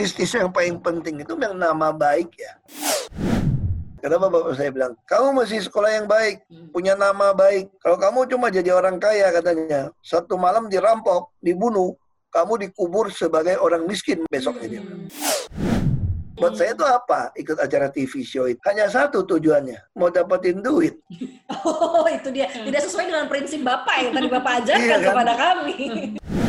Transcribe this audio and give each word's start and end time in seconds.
bisnis 0.00 0.32
yang 0.32 0.48
paling 0.48 0.80
penting 0.80 1.20
itu 1.20 1.36
yang 1.36 1.52
nama 1.60 1.92
baik 1.92 2.32
ya. 2.40 2.56
Kenapa 4.00 4.32
bapak 4.32 4.56
saya 4.56 4.72
bilang, 4.72 4.96
kamu 5.04 5.44
masih 5.44 5.60
sekolah 5.60 5.92
yang 5.92 6.08
baik, 6.08 6.40
punya 6.72 6.96
nama 6.96 7.36
baik. 7.36 7.68
Kalau 7.84 8.00
kamu 8.00 8.32
cuma 8.32 8.48
jadi 8.48 8.72
orang 8.72 8.96
kaya 8.96 9.28
katanya, 9.28 9.92
satu 10.00 10.40
malam 10.40 10.72
dirampok, 10.72 11.36
dibunuh, 11.44 11.92
kamu 12.32 12.64
dikubur 12.64 13.12
sebagai 13.12 13.60
orang 13.60 13.84
miskin 13.84 14.24
besok 14.32 14.56
ini. 14.64 14.80
Buat 16.32 16.56
saya 16.56 16.72
itu 16.72 16.80
apa? 16.80 17.28
Ikut 17.36 17.60
acara 17.60 17.92
TV 17.92 18.24
show 18.24 18.48
itu. 18.48 18.56
Hanya 18.64 18.88
satu 18.88 19.20
tujuannya, 19.20 19.92
mau 19.92 20.08
dapetin 20.08 20.64
duit. 20.64 20.96
Oh, 21.60 22.08
itu 22.08 22.32
dia. 22.32 22.48
Tidak 22.48 22.80
sesuai 22.88 23.04
dengan 23.04 23.28
prinsip 23.28 23.60
Bapak 23.60 24.00
yang 24.00 24.12
tadi 24.16 24.28
Bapak 24.32 24.52
ajarkan 24.64 24.80
Iya 24.80 24.96
kan? 24.96 25.12
kepada 25.12 25.32
kami. 25.36 25.76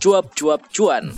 Cuap-cuap 0.00 0.64
cuan. 0.72 1.12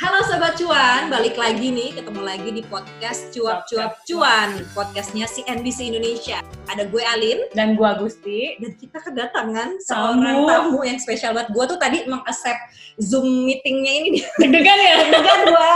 Halo 0.00 0.18
Sobat 0.24 0.56
Cuan, 0.56 1.12
balik 1.12 1.36
lagi 1.36 1.68
nih, 1.68 1.92
ketemu 1.92 2.24
lagi 2.24 2.48
di 2.48 2.64
podcast 2.64 3.28
Cuap 3.36 3.68
Cuap 3.68 4.00
Cuan, 4.08 4.64
podcastnya 4.72 5.28
CNBC 5.28 5.92
Indonesia. 5.92 6.40
Ada 6.64 6.88
gue 6.88 7.04
Alin, 7.04 7.44
dan 7.52 7.76
gua 7.76 8.00
Gusti. 8.00 8.56
dan 8.56 8.72
kita 8.80 9.04
kedatangan 9.04 9.76
seorang 9.84 10.48
Tamu. 10.48 10.48
tamu 10.48 10.80
yang 10.88 10.96
spesial 10.96 11.36
banget. 11.36 11.52
Gue 11.52 11.64
tuh 11.68 11.76
tadi 11.76 12.00
meng-accept 12.08 12.60
Zoom 13.04 13.44
meetingnya 13.44 13.92
ini. 14.00 14.24
Deg-degan 14.40 14.78
ya. 14.80 14.94
Deg-degan 15.12 15.40
gua. 15.52 15.72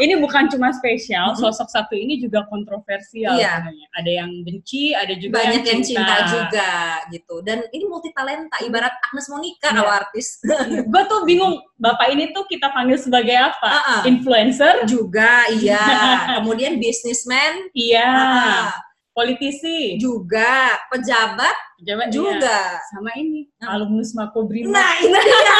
Ini 0.00 0.16
bukan 0.16 0.48
cuma 0.48 0.72
spesial, 0.72 1.36
sosok 1.36 1.68
satu 1.68 1.92
ini 1.92 2.16
juga 2.16 2.48
kontroversial 2.48 3.36
Iya. 3.36 3.60
sebenarnya. 3.60 3.86
Ada 3.94 4.10
yang 4.24 4.30
benci, 4.42 4.90
ada 4.90 5.14
juga 5.14 5.36
Banyak 5.38 5.62
yang 5.62 5.82
cinta. 5.84 6.00
cinta 6.00 6.16
juga 6.26 6.70
gitu. 7.12 7.34
Dan 7.44 7.58
ini 7.70 7.84
multi 7.84 8.08
talenta, 8.10 8.56
ibarat 8.64 8.96
Agnes 9.04 9.28
Monica 9.28 9.68
Iya. 9.68 9.76
kalau 9.76 9.92
artis. 9.92 10.40
Gua 10.90 11.02
tuh 11.04 11.22
bingung, 11.22 11.60
bapak 11.76 12.08
ini 12.10 12.32
tuh 12.32 12.48
kita 12.48 12.72
panggil 12.72 12.96
sebagai 12.96 13.36
apa? 13.36 13.68
Ah-ah. 13.68 14.00
Influencer? 14.08 14.88
juga, 14.88 15.44
iya. 15.52 15.78
Kemudian 16.40 16.80
businessman, 16.80 17.68
Iya. 17.70 18.08
ah, 18.08 18.72
Politisi? 19.20 20.00
juga. 20.00 20.80
Pejabat, 20.88 21.56
Pejabat 21.76 22.08
iya. 22.08 22.14
juga. 22.14 22.58
Sama 22.88 23.10
ini, 23.14 23.44
Ah. 23.60 23.76
alumnus 23.76 24.16
Makobrimob. 24.16 24.72
Nah, 24.72 24.96
ini 24.98 25.12
dia. 25.12 25.56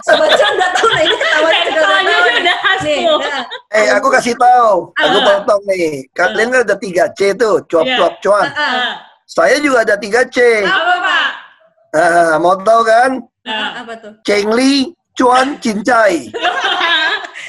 Sobat 0.00 0.30
Cuan 0.34 0.52
udah 0.56 0.70
tahu 0.72 0.88
nah 0.88 1.02
ini 1.02 1.14
ketawa 1.14 1.48
Kayak 1.48 1.64
juga 1.68 1.80
udah 1.80 1.84
tahu. 1.84 2.38
udah 2.40 2.56
Nih, 2.78 3.04
nah. 3.04 3.42
Eh, 3.74 3.86
aku 3.92 4.08
kasih 4.08 4.34
tahu. 4.34 4.72
Aku 4.94 5.18
potong 5.20 5.62
nih. 5.66 5.88
Kalian 6.10 6.48
kan 6.48 6.60
ada 6.64 6.76
3C 6.76 7.20
tuh, 7.34 7.60
cuap-cuap 7.66 8.12
cuan. 8.18 8.48
Ah. 8.48 8.56
Ah. 8.56 8.92
Saya 9.28 9.60
juga 9.60 9.84
ada 9.84 9.94
3C. 9.94 10.64
Apa, 10.64 10.94
Pak? 10.98 11.28
Ah, 11.92 12.34
mau 12.38 12.56
tahu 12.56 12.80
kan? 12.82 13.10
Ah, 13.44 13.84
apa 13.84 13.92
tuh? 14.00 14.12
Cengli, 14.24 14.96
cuan, 15.12 15.60
cincai. 15.60 16.28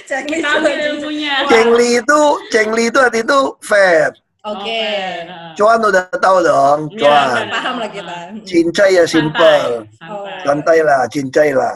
Ambil 0.09 0.73
dulu. 0.73 1.13
ilmunya. 1.13 1.45
Cengli 1.45 2.01
itu, 2.01 2.21
cengli 2.49 2.89
itu 2.89 2.97
arti 2.97 3.21
itu 3.21 3.39
fair. 3.61 4.09
Oke. 4.39 4.83
Ah. 5.27 5.51
Cuan 5.51 5.83
udah 5.83 6.07
tahu 6.15 6.37
dong, 6.39 6.79
Iya, 6.95 6.99
cuan. 7.03 7.45
Paham 7.51 7.75
lah 7.83 7.89
kita. 7.91 8.17
Cincai 8.47 8.91
ya 8.95 9.03
simple. 9.03 9.83
Santai. 9.99 10.39
Santai 10.47 10.77
lah, 10.79 11.01
cincai 11.11 11.51
lah. 11.51 11.75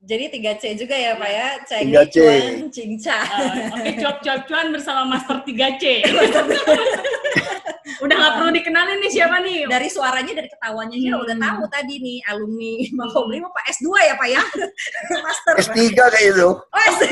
Jadi 0.00 0.26
3C 0.26 0.74
juga 0.74 0.98
ya 0.98 1.14
Pak 1.14 1.30
ya. 1.30 1.48
3C. 1.70 2.16
cuan, 2.18 2.66
cinca. 2.74 3.14
Ah, 3.22 3.78
Oke, 3.78 3.94
cuap-cuap 3.94 4.40
cuan 4.50 4.66
bersama 4.74 5.06
Master 5.06 5.38
3C. 5.46 6.02
Udah 8.00 8.16
nggak 8.16 8.32
perlu 8.40 8.50
dikenalin 8.56 8.96
nih 9.04 9.12
siapa 9.12 9.44
nih? 9.44 9.68
Dari 9.68 9.86
suaranya, 9.92 10.32
dari 10.32 10.48
ketawanya 10.48 10.96
Hmm. 10.96 11.20
udah 11.20 11.36
tahu 11.36 11.62
tadi 11.68 12.00
nih 12.00 12.18
alumni 12.26 12.80
Makobrimob 12.96 13.52
Pak 13.52 13.76
S2 13.76 13.88
ya 14.00 14.14
Pak 14.16 14.28
ya? 14.32 14.42
Master. 15.20 15.52
S3 15.68 15.76
kayak 15.92 16.26
itu. 16.32 16.48
Oh, 16.48 16.80
S3. 16.96 17.04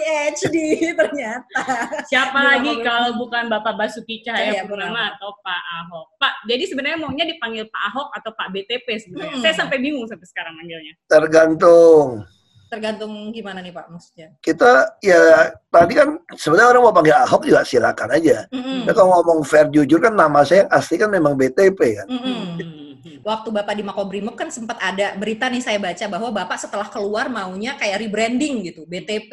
PhD 0.00 0.56
ternyata. 1.00 1.60
Siapa 2.08 2.40
lagi 2.40 2.80
kalau 2.80 3.20
bukan 3.20 3.52
Bapak 3.52 3.76
Basuki 3.76 4.24
Cahaya 4.24 4.56
Cahaya 4.56 4.62
Purnama 4.64 5.12
atau 5.14 5.36
Pak 5.44 5.62
Ahok? 5.84 6.06
Pak, 6.16 6.32
jadi 6.48 6.64
sebenarnya 6.64 6.98
maunya 6.98 7.28
dipanggil 7.28 7.68
Pak 7.68 7.82
Ahok 7.92 8.08
atau 8.16 8.30
Pak 8.32 8.48
BTP 8.56 8.86
sebenarnya. 8.96 9.36
Hmm. 9.36 9.44
Saya 9.44 9.54
sampai 9.60 9.76
bingung 9.78 10.08
sampai 10.08 10.26
sekarang 10.26 10.56
manggilnya. 10.56 10.96
Tergantung. 11.04 12.24
Tergantung 12.70 13.34
gimana 13.34 13.58
nih 13.60 13.74
Pak 13.74 13.86
maksudnya. 13.90 14.28
Kita 14.40 15.02
ya 15.02 15.50
tadi 15.68 15.92
kan 15.98 16.16
sebenarnya 16.38 16.70
orang 16.70 16.82
mau 16.86 16.94
panggil 16.94 17.18
Ahok 17.18 17.42
juga 17.44 17.66
silakan 17.66 18.14
aja. 18.14 18.46
Mm-mm. 18.54 18.86
Tapi 18.86 18.94
kalau 18.94 19.10
ngomong 19.20 19.42
fair 19.42 19.66
jujur 19.74 19.98
kan 19.98 20.14
nama 20.14 20.46
saya 20.46 20.64
yang 20.64 20.70
asli 20.70 20.94
kan 20.96 21.10
memang 21.10 21.34
BTP 21.34 21.80
kan. 21.98 22.06
Hmm. 22.06 22.80
Waktu 23.20 23.48
Bapak 23.52 23.74
di 23.76 23.84
Makobrimob 23.84 24.36
kan 24.36 24.48
sempat 24.48 24.80
ada 24.80 25.12
berita 25.16 25.48
nih 25.48 25.60
saya 25.60 25.76
baca 25.76 26.04
bahwa 26.08 26.28
Bapak 26.32 26.56
setelah 26.56 26.88
keluar 26.88 27.28
maunya 27.28 27.76
kayak 27.76 28.00
rebranding 28.00 28.64
gitu, 28.72 28.88
BTP. 28.88 29.32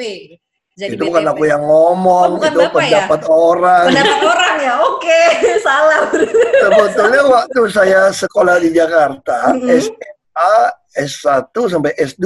Jadi 0.77 0.93
itu 0.93 1.03
bukan 1.03 1.23
BTP. 1.23 1.31
aku 1.33 1.43
yang 1.43 1.63
ngomong, 1.63 2.27
Oh, 2.27 2.33
bukan 2.38 2.51
itu 2.53 2.59
Bapak 2.61 2.69
ya? 2.77 2.85
pendapat 3.01 3.21
orang. 3.25 3.85
Pendapat 3.89 4.19
orang 4.21 4.55
ya, 4.61 4.73
oke, 4.79 5.21
salah. 5.65 5.99
Sebetulnya 6.61 7.21
waktu 7.25 7.61
saya 7.67 8.01
sekolah 8.11 8.55
di 8.57 8.69
Jakarta, 8.69 9.37
Mm-mm. 9.51 9.73
SMA, 9.73 10.53
S1 10.93 11.49
sampai 11.49 11.97
S2, 11.97 12.25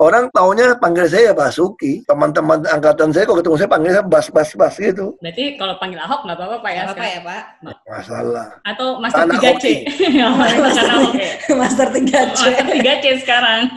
orang 0.00 0.32
taunya 0.32 0.72
panggil 0.74 1.06
saya 1.06 1.30
Basuki. 1.30 2.00
Teman-teman 2.08 2.64
angkatan 2.64 3.12
saya 3.12 3.28
kalau 3.28 3.38
ketemu 3.38 3.56
saya 3.60 3.70
panggil 3.70 3.92
saya 3.92 4.04
Bas-Bas-Bas 4.08 4.74
gitu. 4.80 5.06
Berarti 5.20 5.44
kalau 5.60 5.76
panggil 5.76 6.00
Ahok 6.00 6.20
nggak 6.24 6.36
apa-apa 6.40 6.56
Pak 6.58 6.70
ya? 6.72 6.80
Apa 6.80 6.90
sekarang? 6.90 7.12
ya 7.12 7.20
Pak? 7.20 7.42
Masalah. 7.86 8.46
Atau 8.64 8.86
Master 8.98 9.20
Tanah 9.22 9.36
3C? 9.38 9.46
hoki. 9.46 9.74
Oh, 10.26 10.34
Master 10.36 10.84
ya. 10.88 11.54
Master 11.54 11.86
3C. 11.92 12.12
Master 12.16 12.52
3C 12.72 13.04
sekarang. 13.20 13.60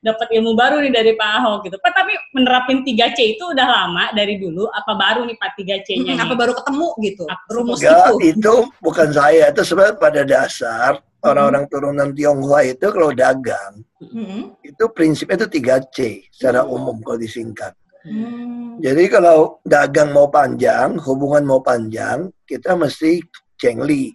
Dapat 0.00 0.28
ilmu 0.32 0.56
baru 0.56 0.80
nih 0.80 0.92
dari 0.92 1.12
Pak 1.12 1.30
Ahok 1.40 1.68
gitu. 1.68 1.76
Pak, 1.76 1.92
tapi 1.92 2.12
menerapin 2.32 2.80
3C 2.80 3.36
itu 3.36 3.44
udah 3.52 3.66
lama 3.68 4.08
dari 4.12 4.40
dulu, 4.40 4.64
apa 4.70 4.96
baru 4.96 5.28
nih 5.28 5.36
Pak 5.36 5.60
3C-nya? 5.60 6.14
Mm, 6.16 6.24
Apa 6.24 6.34
baru 6.36 6.52
ketemu 6.56 6.88
gitu? 7.04 7.24
Apa- 7.28 7.44
Rumus 7.52 7.78
Enggak, 7.80 8.08
itu. 8.16 8.16
itu 8.32 8.54
bukan 8.80 9.08
saya. 9.12 9.52
Itu 9.52 9.60
sebenarnya 9.60 9.96
pada 10.00 10.22
dasar 10.24 10.90
orang-orang 11.20 11.64
turunan 11.68 12.08
Tionghoa 12.16 12.60
itu 12.64 12.86
kalau 12.88 13.12
dagang, 13.12 13.84
Mm-mm. 14.00 14.56
itu 14.64 14.84
prinsipnya 14.96 15.44
itu 15.44 15.60
3C 15.60 15.98
secara 16.32 16.64
umum 16.64 17.04
kalau 17.04 17.20
disingkat. 17.20 17.76
Hmm. 18.00 18.80
Jadi 18.80 19.12
kalau 19.12 19.60
dagang 19.60 20.16
mau 20.16 20.32
panjang, 20.32 20.96
hubungan 21.04 21.44
mau 21.44 21.60
panjang, 21.60 22.32
kita 22.48 22.72
mesti 22.72 23.20
cengli. 23.60 24.08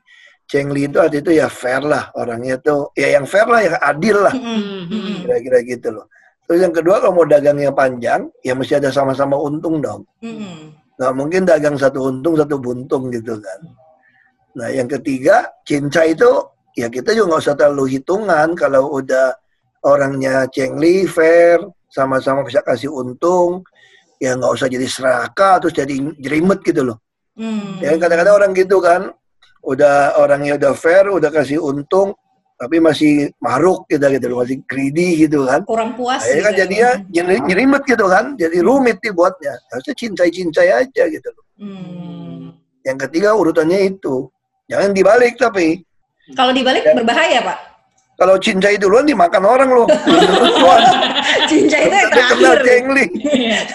Cengli 0.50 0.90
itu 0.90 0.98
arti 0.98 1.22
itu 1.22 1.38
ya 1.38 1.46
fair 1.50 1.86
lah 1.86 2.10
orangnya 2.18 2.58
tuh, 2.58 2.90
ya 2.98 3.14
yang 3.14 3.30
fair 3.30 3.46
lah, 3.46 3.62
yang 3.62 3.78
adil 3.78 4.18
lah, 4.26 4.34
Mm-mm. 4.34 4.90
Mm-mm. 4.90 5.18
kira-kira 5.26 5.60
gitu 5.70 5.88
loh. 5.94 6.06
Terus 6.50 6.60
yang 6.66 6.74
kedua 6.74 7.02
kalau 7.02 7.22
mau 7.22 7.26
dagangnya 7.30 7.74
panjang, 7.74 8.26
ya 8.42 8.58
mesti 8.58 8.78
ada 8.82 8.90
sama-sama 8.90 9.38
untung 9.38 9.82
dong. 9.82 10.02
Mm-mm. 10.26 10.74
Nggak 10.98 11.14
mungkin 11.14 11.42
dagang 11.46 11.78
satu 11.78 12.10
untung 12.10 12.34
satu 12.38 12.58
buntung 12.58 13.14
gitu 13.14 13.38
kan. 13.38 13.60
Nah 14.58 14.70
yang 14.74 14.90
ketiga 14.90 15.46
cinca 15.62 16.08
itu 16.08 16.30
ya 16.74 16.90
kita 16.90 17.14
juga 17.14 17.36
nggak 17.36 17.44
usah 17.44 17.56
terlalu 17.58 18.00
hitungan 18.00 18.56
kalau 18.56 18.98
udah 18.98 19.36
orangnya 19.86 20.50
cengli 20.50 21.06
fair 21.06 21.62
sama-sama 21.94 22.42
bisa 22.42 22.66
kasih 22.66 22.90
untung 22.90 23.62
ya 24.18 24.34
nggak 24.34 24.52
usah 24.52 24.66
jadi 24.66 24.88
serakah 24.90 25.62
terus 25.62 25.78
jadi 25.78 25.94
jerimet 26.18 26.60
gitu 26.66 26.82
loh. 26.82 26.98
Mm. 27.38 27.84
Ya 27.86 27.94
kadang-kadang 28.02 28.36
orang 28.36 28.52
gitu 28.58 28.82
kan 28.82 29.14
udah 29.62 30.18
orangnya 30.18 30.58
udah 30.58 30.74
fair 30.74 31.06
udah 31.10 31.30
kasih 31.30 31.62
untung 31.62 32.18
tapi 32.56 32.80
masih 32.80 33.36
maruk 33.44 33.84
gitu 33.92 34.08
gitu 34.08 34.26
loh 34.32 34.40
masih 34.42 34.64
greedy 34.64 35.28
gitu 35.28 35.44
kan. 35.44 35.62
kurang 35.68 35.92
puas. 36.00 36.24
Akhirnya 36.24 36.44
kan 36.44 36.54
gitu. 36.56 36.62
jadinya 36.64 36.90
jeri- 37.12 37.44
jerimet 37.52 37.84
gitu 37.84 38.06
kan, 38.08 38.26
jadi 38.40 38.58
rumit 38.64 38.98
dibuatnya. 39.04 39.60
Harusnya 39.76 39.92
cincai-cincai 40.00 40.70
aja 40.72 41.04
gitu 41.12 41.30
loh. 41.36 41.44
Hmm. 41.60 42.56
Yang 42.88 42.98
ketiga 43.08 43.36
urutannya 43.36 43.92
itu. 43.92 44.32
Jangan 44.72 44.96
dibalik 44.96 45.36
tapi. 45.36 45.84
Kalau 46.32 46.56
dibalik 46.56 46.88
Ya. 46.88 46.96
berbahaya 46.96 47.40
Pak. 47.44 47.60
Kalau 48.16 48.40
cincai 48.40 48.80
duluan 48.80 49.04
dimakan 49.04 49.44
orang 49.44 49.70
loh. 49.76 49.88
Tuan, 50.64 50.84
Cinca 51.52 51.78
itu 51.78 51.92
yang 51.92 52.08
Tapi 52.08 52.22
kenal 52.32 52.56
terakhir. 52.56 52.64
cengli. 52.64 53.06
Iya. 53.22 53.60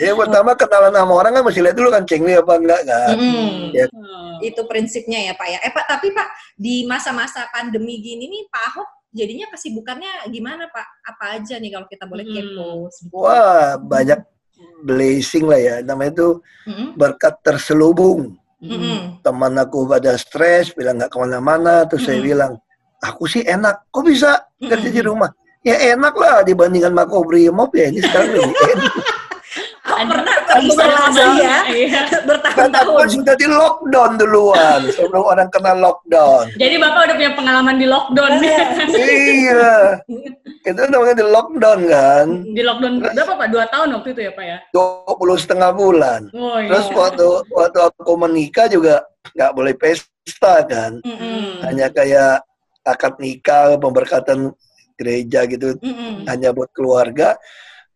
Ya 0.00 0.16
pertama 0.16 0.56
kenalan 0.56 0.96
sama 0.96 1.12
orang 1.12 1.32
kan 1.36 1.42
mesti 1.44 1.60
lihat 1.60 1.76
dulu 1.76 1.92
kan 1.92 2.08
cengli 2.08 2.32
apa 2.32 2.52
enggak 2.56 2.80
kan. 2.88 3.16
Mm-mm. 3.20 3.68
Ya. 3.76 3.84
Oh. 3.92 4.40
Itu 4.40 4.64
prinsipnya 4.64 5.20
ya 5.20 5.32
Pak 5.36 5.44
ya. 5.46 5.58
Eh 5.60 5.68
Pak, 5.68 5.84
tapi 5.84 6.08
Pak 6.12 6.28
di 6.56 6.88
masa-masa 6.88 7.44
pandemi 7.52 8.00
gini 8.00 8.24
nih 8.24 8.48
Pak 8.48 8.62
Ahok 8.72 8.88
jadinya 9.12 9.44
kesibukannya 9.52 10.24
gimana 10.32 10.72
Pak? 10.72 10.86
Apa 11.04 11.36
aja 11.36 11.60
nih 11.60 11.68
kalau 11.68 11.84
kita 11.84 12.08
boleh 12.08 12.24
Hmm. 12.24 12.32
kepo? 12.32 12.88
Wah 13.12 13.76
banyak 13.76 14.24
blessing 14.84 15.44
lah 15.44 15.60
ya. 15.60 15.74
Namanya 15.84 16.12
itu 16.16 16.28
Mm-mm. 16.64 16.96
berkat 16.96 17.36
terselubung. 17.44 18.40
Mm-mm. 18.60 19.20
Teman 19.20 19.52
aku 19.56 19.84
pada 19.84 20.16
stres, 20.16 20.72
bilang 20.72 20.96
nggak 20.96 21.12
ke 21.12 21.18
mana-mana. 21.20 21.84
Terus 21.84 22.08
saya 22.08 22.20
Mm-mm. 22.20 22.28
bilang, 22.28 22.52
aku 23.00 23.24
sih 23.24 23.42
enak. 23.42 23.88
Kok 23.88 24.04
bisa 24.04 24.38
kerja 24.58 24.88
di 24.88 25.02
rumah? 25.02 25.28
Ya 25.60 25.76
enak 25.92 26.16
lah 26.16 26.40
dibandingkan 26.40 26.92
Makobrimob 26.92 27.68
ya 27.72 27.88
ini 27.88 28.00
sekarang 28.00 28.32
lebih 28.32 28.56
enak. 28.56 28.94
Kok 29.80 29.98
pernah 30.06 30.36
terisolasi 30.46 31.20
ya 31.44 31.58
Iya. 31.68 32.00
Kan 32.06 32.22
bertahun-tahun. 32.24 33.06
sudah 33.10 33.34
di 33.34 33.44
lockdown 33.44 34.10
duluan 34.16 34.80
sebelum 34.88 35.24
orang 35.26 35.48
kena 35.50 35.72
lockdown. 35.74 36.48
Jadi 36.56 36.76
Bapak 36.78 37.00
udah 37.10 37.16
punya 37.16 37.32
pengalaman 37.34 37.76
di 37.76 37.86
lockdown. 37.90 38.32
iya, 38.94 39.98
itu 40.62 40.80
namanya 40.88 41.14
di 41.18 41.26
lockdown 41.26 41.80
kan, 41.88 42.26
di 42.46 42.62
lockdown 42.62 42.94
berapa 43.02 43.32
Pak? 43.34 43.46
Dua 43.50 43.64
tahun 43.68 43.88
waktu 43.98 44.08
itu 44.12 44.20
ya 44.22 44.32
Pak 44.32 44.44
ya? 44.44 44.58
20 44.72 45.42
setengah 45.42 45.70
bulan. 45.72 46.20
Oh 46.32 46.56
iya. 46.56 46.68
Terus 46.70 46.86
waktu 46.92 47.26
waktu 47.50 47.78
aku 47.84 48.12
menikah 48.16 48.66
juga 48.66 49.04
nggak 49.36 49.52
boleh 49.52 49.74
pesta 49.74 50.54
kan, 50.64 51.00
Mm-mm. 51.02 51.64
hanya 51.64 51.88
kayak 51.90 52.40
akad 52.90 53.14
nikah, 53.22 53.78
pemberkatan 53.78 54.50
gereja 54.98 55.48
gitu, 55.48 55.78
Mm-mm. 55.80 56.28
hanya 56.28 56.52
buat 56.52 56.68
keluarga. 56.76 57.38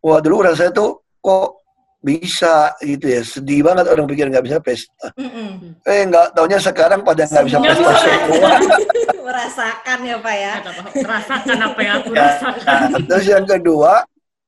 Wah 0.01 0.21
dulu 0.21 0.45
rasanya 0.49 0.73
tuh 0.73 1.01
kok 1.21 1.65
bisa 2.05 2.77
gitu 2.85 3.07
ya, 3.09 3.25
sedih 3.25 3.65
banget 3.65 3.89
orang 3.89 4.05
pikir 4.05 4.29
nggak 4.29 4.45
bisa 4.45 4.59
pesta. 4.61 5.09
Mm-mm. 5.17 5.81
Eh 5.89 6.05
nggak 6.05 6.37
taunya 6.37 6.61
sekarang 6.61 7.01
pada 7.01 7.25
nggak 7.25 7.45
bisa 7.49 7.59
pesta 7.61 7.93
semua. 7.97 8.51
Merasakan 9.25 9.99
ya 10.05 10.17
Pak 10.21 10.35
ya. 10.37 10.53
Kata 10.61 10.81
Pak, 10.85 10.93
rasakan 11.01 11.59
apa 11.65 11.81
yang 11.81 11.95
aku 11.97 12.09
Ya, 12.13 12.25
rasakan. 12.29 12.79
nah, 12.93 13.01
terus 13.09 13.27
yang 13.27 13.47
kedua 13.49 13.93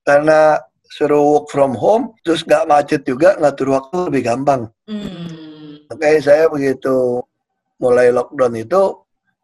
karena 0.04 0.40
suruh 0.86 1.24
work 1.24 1.46
from 1.48 1.72
home, 1.72 2.12
terus 2.22 2.44
nggak 2.44 2.68
macet 2.68 3.02
juga, 3.08 3.40
ngatur 3.40 3.72
waktu 3.72 3.96
lebih 4.12 4.22
gampang. 4.28 4.68
Mm. 4.84 5.00
Hmm. 5.00 5.26
Makanya 5.92 6.20
saya 6.20 6.44
begitu 6.52 7.24
mulai 7.80 8.12
lockdown 8.12 8.52
itu 8.56 8.82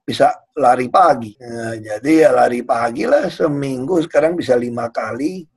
bisa 0.05 0.37
lari 0.57 0.89
pagi. 0.93 1.33
Nah, 1.41 1.77
jadi 1.81 2.29
ya 2.29 2.31
lari 2.33 2.61
pagi 2.61 3.09
lah 3.09 3.29
seminggu 3.33 4.01
sekarang 4.05 4.37
bisa 4.37 4.53
lima 4.57 4.93
kali, 4.93 5.49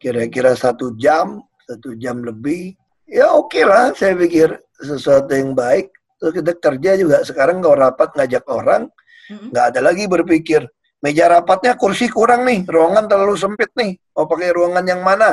kira-kira 0.00 0.54
satu 0.58 0.94
jam, 0.98 1.42
satu 1.66 1.94
jam 1.98 2.22
lebih. 2.22 2.74
Ya 3.06 3.30
oke 3.34 3.62
lah, 3.62 3.94
saya 3.94 4.14
pikir 4.14 4.54
sesuatu 4.78 5.30
yang 5.34 5.54
baik. 5.54 5.90
Terus 6.20 6.32
kita 6.36 6.52
kerja 6.58 6.90
juga 7.00 7.22
sekarang 7.24 7.62
kalau 7.64 7.76
rapat 7.78 8.12
ngajak 8.14 8.44
orang, 8.50 8.90
nggak 9.30 9.64
ada 9.74 9.80
lagi 9.80 10.04
berpikir 10.04 10.66
meja 11.00 11.32
rapatnya 11.32 11.80
kursi 11.80 12.12
kurang 12.12 12.44
nih, 12.44 12.68
ruangan 12.68 13.08
terlalu 13.08 13.32
sempit 13.32 13.72
nih, 13.72 13.96
mau 14.12 14.28
pakai 14.28 14.52
ruangan 14.52 14.84
yang 14.84 15.00
mana? 15.00 15.32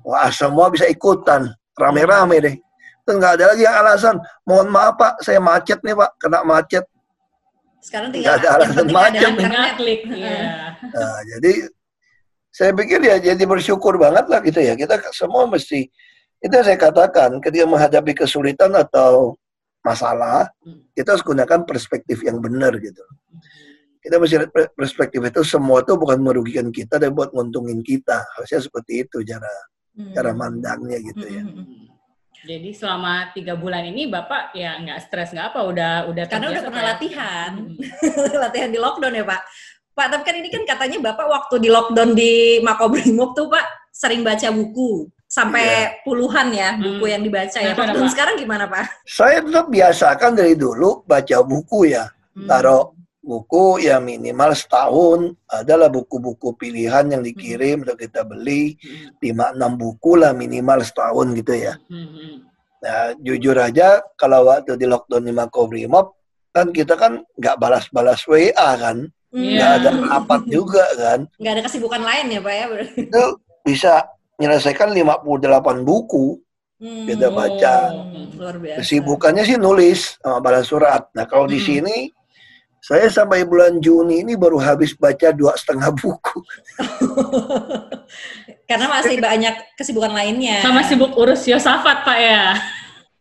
Wah 0.00 0.32
semua 0.32 0.72
bisa 0.72 0.88
ikutan, 0.88 1.52
rame-rame 1.76 2.40
deh. 2.40 2.56
Terus 3.04 3.16
nggak 3.20 3.32
ada 3.36 3.44
lagi 3.52 3.62
yang 3.68 3.76
alasan, 3.84 4.16
mohon 4.48 4.72
maaf 4.72 4.96
pak, 4.96 5.20
saya 5.20 5.44
macet 5.44 5.76
nih 5.84 5.92
pak, 5.92 6.10
kena 6.16 6.40
macet. 6.40 6.88
Sekarang 7.84 8.08
tinggal 8.08 8.40
ada 8.40 8.46
yang 8.48 8.56
alasan 8.56 8.86
internet. 8.88 9.72
klik. 9.76 10.00
Iya. 10.08 10.40
Nah, 10.88 11.20
jadi 11.36 11.52
saya 12.48 12.70
pikir 12.72 13.00
ya 13.04 13.16
jadi 13.20 13.44
bersyukur 13.44 14.00
banget 14.00 14.24
lah 14.32 14.40
gitu 14.40 14.56
ya. 14.64 14.72
Kita 14.72 14.96
semua 15.12 15.44
mesti 15.44 15.84
itu 16.40 16.54
saya 16.64 16.80
katakan 16.80 17.44
ketika 17.44 17.68
menghadapi 17.68 18.16
kesulitan 18.16 18.72
atau 18.72 19.36
masalah, 19.84 20.48
kita 20.96 21.12
harus 21.12 21.24
gunakan 21.24 21.60
perspektif 21.68 22.24
yang 22.24 22.40
benar 22.40 22.72
gitu. 22.80 23.04
Kita 24.00 24.16
mesti 24.16 24.48
perspektif 24.72 25.20
itu 25.20 25.40
semua 25.44 25.84
itu 25.84 25.92
bukan 25.96 26.20
merugikan 26.24 26.72
kita 26.72 26.96
dan 26.96 27.12
buat 27.12 27.32
nguntungin 27.36 27.84
kita. 27.84 28.24
Harusnya 28.36 28.64
seperti 28.64 29.04
itu 29.04 29.20
cara 29.28 29.52
Mm. 29.94 30.10
cara 30.10 30.34
mandangnya 30.34 30.98
gitu 30.98 31.22
ya. 31.22 31.46
Mm-mm. 31.46 31.83
Jadi 32.44 32.70
selama 32.70 33.32
tiga 33.32 33.56
bulan 33.56 33.82
ini 33.84 34.04
Bapak 34.06 34.52
ya 34.52 34.76
nggak 34.76 34.98
stres 35.00 35.32
nggak 35.32 35.50
apa 35.50 35.60
udah 35.64 35.92
udah 36.06 36.24
Karena 36.28 36.52
udah 36.52 36.62
pernah 36.62 36.82
ya? 36.82 36.88
latihan. 36.92 37.50
Hmm. 37.56 38.36
latihan 38.44 38.68
di 38.68 38.78
lockdown 38.78 39.14
ya 39.14 39.24
Pak. 39.24 39.40
Pak, 39.94 40.06
tapi 40.10 40.22
kan 40.22 40.34
ini 40.36 40.48
kan 40.50 40.62
katanya 40.66 40.98
Bapak 41.00 41.26
waktu 41.26 41.54
di 41.58 41.68
lockdown 41.70 42.12
di 42.12 42.32
Makobrimob 42.60 43.32
tuh 43.32 43.46
Pak 43.48 43.64
sering 43.90 44.20
baca 44.20 44.50
buku 44.50 45.06
sampai 45.24 45.98
puluhan 46.02 46.50
ya 46.50 46.74
buku 46.76 47.04
Hmm. 47.06 47.12
yang 47.14 47.22
dibaca 47.22 47.58
ya. 47.58 47.72
Pak? 47.72 47.94
sekarang 48.08 48.34
gimana 48.36 48.66
Pak? 48.66 48.84
Saya 49.04 49.40
tetap 49.40 49.66
biasakan 49.66 50.34
dari 50.34 50.54
dulu 50.54 51.02
baca 51.02 51.40
buku 51.40 51.90
ya. 51.90 52.10
Hmm. 52.34 52.46
Taruh 52.46 52.92
buku 53.24 53.80
ya 53.80 53.96
minimal 53.98 54.52
setahun. 54.52 55.32
Adalah 55.48 55.88
buku-buku 55.88 56.52
pilihan 56.54 57.08
yang 57.08 57.24
dikirim 57.24 57.82
untuk 57.82 57.98
kita 57.98 58.22
beli. 58.22 58.76
Hmm. 59.20 59.56
5-6 59.56 59.80
buku 59.80 60.12
lah 60.14 60.30
minimal 60.30 60.84
setahun 60.84 61.32
gitu 61.34 61.52
ya. 61.56 61.74
Hmm, 61.88 62.08
hmm. 62.12 62.34
Nah, 62.84 63.16
jujur 63.18 63.56
aja 63.56 64.04
kalau 64.14 64.44
waktu 64.44 64.76
di 64.76 64.84
lockdown 64.84 65.24
di 65.24 65.32
Makobrimob 65.32 66.12
kan 66.52 66.68
kita 66.68 66.94
kan 66.94 67.24
nggak 67.34 67.56
balas-balas 67.56 68.22
WA 68.28 68.52
kan, 68.76 69.08
Hmm. 69.34 69.42
nggak 69.58 69.70
Iya. 69.72 69.78
ada 69.82 69.90
rapat 70.04 70.42
juga 70.54 70.84
kan. 70.94 71.20
Nggak 71.40 71.52
ada 71.58 71.62
kesibukan 71.64 72.02
lain 72.04 72.26
ya 72.30 72.40
Pak 72.44 72.54
ya? 72.54 72.66
Itu 73.08 73.22
bisa 73.64 74.04
menyelesaikan 74.36 74.92
58 74.92 75.82
buku. 75.82 76.38
Hmm. 76.78 77.06
Kita 77.08 77.32
baca. 77.32 77.76
Hmm, 77.90 78.28
Luar 78.36 78.58
biasa. 78.60 78.78
Kesibukannya 78.82 79.42
sih 79.42 79.56
nulis 79.56 80.20
sama 80.20 80.38
balas 80.38 80.68
surat. 80.68 81.08
Nah, 81.16 81.24
kalau 81.24 81.48
di 81.48 81.56
Hmm. 81.58 81.66
sini 81.66 81.96
saya 82.84 83.08
sampai 83.08 83.48
bulan 83.48 83.80
Juni 83.80 84.20
ini 84.20 84.36
baru 84.36 84.60
habis 84.60 84.92
baca 84.92 85.32
dua 85.32 85.56
setengah 85.56 85.88
buku. 85.88 86.44
Karena 88.68 88.92
masih 88.92 89.16
banyak 89.24 89.56
kesibukan 89.72 90.12
lainnya. 90.12 90.60
Sama 90.60 90.84
sibuk 90.84 91.16
urus 91.16 91.48
Yosafat 91.48 92.04
Pak 92.04 92.18
ya. 92.20 92.60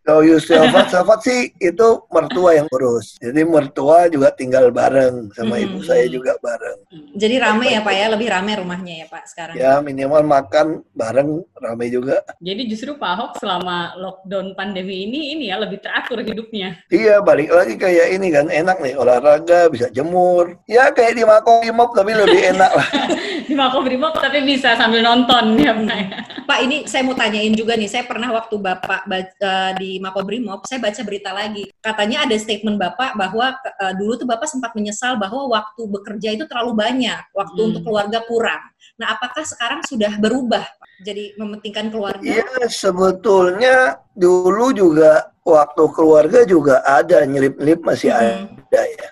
Kalau 0.03 0.19
Yusufat, 0.19 0.91
Safat 0.91 1.23
sih 1.23 1.55
itu 1.63 1.87
mertua 2.11 2.59
yang 2.59 2.67
urus. 2.75 3.15
Jadi 3.23 3.47
mertua 3.47 4.11
juga 4.11 4.35
tinggal 4.35 4.67
bareng 4.67 5.31
sama 5.31 5.55
ibu 5.55 5.79
Hmm. 5.79 5.87
saya 5.87 6.11
juga 6.11 6.35
bareng. 6.43 6.75
Jadi 7.15 7.35
rame 7.39 7.71
ya 7.71 7.79
Pak 7.79 7.95
ya? 7.95 8.05
Lebih 8.11 8.27
rame 8.27 8.51
rumahnya 8.59 8.93
ya 8.99 9.07
Pak 9.07 9.23
sekarang. 9.31 9.55
Ya 9.55 9.79
minimal 9.79 10.27
makan 10.27 10.83
bareng 10.91 11.47
rame 11.55 11.87
juga. 11.87 12.19
Jadi 12.43 12.67
justru 12.67 12.99
Pak 12.99 13.11
Ahok 13.15 13.31
selama 13.39 13.95
lockdown 13.95 14.51
pandemi 14.53 15.07
ini 15.07 15.39
ini 15.39 15.43
ya 15.47 15.55
lebih 15.55 15.79
teratur 15.79 16.19
hidupnya. 16.19 16.83
Iya 16.91 17.23
balik 17.23 17.55
lagi 17.55 17.79
kayak 17.79 18.07
ini 18.11 18.27
kan 18.27 18.51
enak 18.51 18.83
nih 18.83 18.99
olahraga 18.99 19.71
bisa 19.71 19.87
jemur. 19.87 20.59
Ya 20.67 20.91
kayak 20.91 21.15
di 21.15 21.23
Makobrimob 21.23 21.95
tapi 21.95 22.11
lebih 22.11 22.51
enak 22.51 22.71
lah. 22.75 22.87
Di 23.43 23.53
Makobrimob 23.55 24.15
tapi 24.15 24.39
bisa 24.43 24.75
sambil 24.79 25.03
nonton 25.03 25.59
ya 25.59 25.75
Pak 25.75 25.95
ya. 25.95 26.07
Pak 26.43 26.59
ini 26.59 26.77
saya 26.87 27.07
mau 27.07 27.15
tanyain 27.15 27.55
juga 27.55 27.79
nih, 27.79 27.87
saya 27.87 28.03
pernah 28.03 28.27
waktu 28.35 28.55
Bapak 28.59 29.07
baca 29.07 29.55
di 29.79 29.95
Makobrimob, 30.03 30.67
saya 30.67 30.83
baca 30.83 31.01
berita 31.07 31.31
lagi. 31.31 31.71
Katanya 31.79 32.27
ada 32.27 32.35
statement 32.35 32.75
Bapak 32.75 33.15
bahwa 33.15 33.55
eh, 33.55 33.93
dulu 33.95 34.19
tuh 34.19 34.27
Bapak 34.27 34.47
sempat 34.51 34.75
menyesal 34.75 35.15
bahwa 35.15 35.47
waktu 35.47 35.81
bekerja 35.87 36.35
itu 36.35 36.43
terlalu 36.47 36.75
banyak, 36.75 37.19
waktu 37.31 37.59
Hmm. 37.59 37.69
untuk 37.71 37.81
keluarga 37.87 38.19
kurang. 38.27 38.59
Nah, 38.99 39.15
apakah 39.15 39.47
sekarang 39.47 39.81
sudah 39.87 40.19
berubah? 40.19 40.67
Pak? 40.67 40.87
Jadi 41.03 41.35
mementingkan 41.39 41.87
keluarga? 41.91 42.23
Iya 42.23 42.67
sebetulnya 42.67 44.03
dulu 44.15 44.71
juga 44.75 45.31
waktu 45.43 45.83
keluarga 45.95 46.43
juga 46.43 46.83
ada 46.83 47.23
nyelip-nyelip 47.23 47.79
masih 47.83 48.11
Hmm. 48.11 48.51
ada 48.67 48.81
ya. 48.83 49.07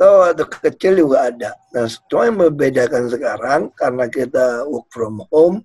Oh, 0.00 0.24
waktu 0.24 0.48
kecil 0.48 0.96
juga 0.96 1.28
ada. 1.28 1.52
Nah, 1.76 1.84
cuma 2.08 2.24
yang 2.24 2.40
membedakan 2.40 3.12
sekarang 3.12 3.60
karena 3.76 4.08
kita 4.08 4.64
work 4.64 4.88
from 4.88 5.20
home, 5.28 5.60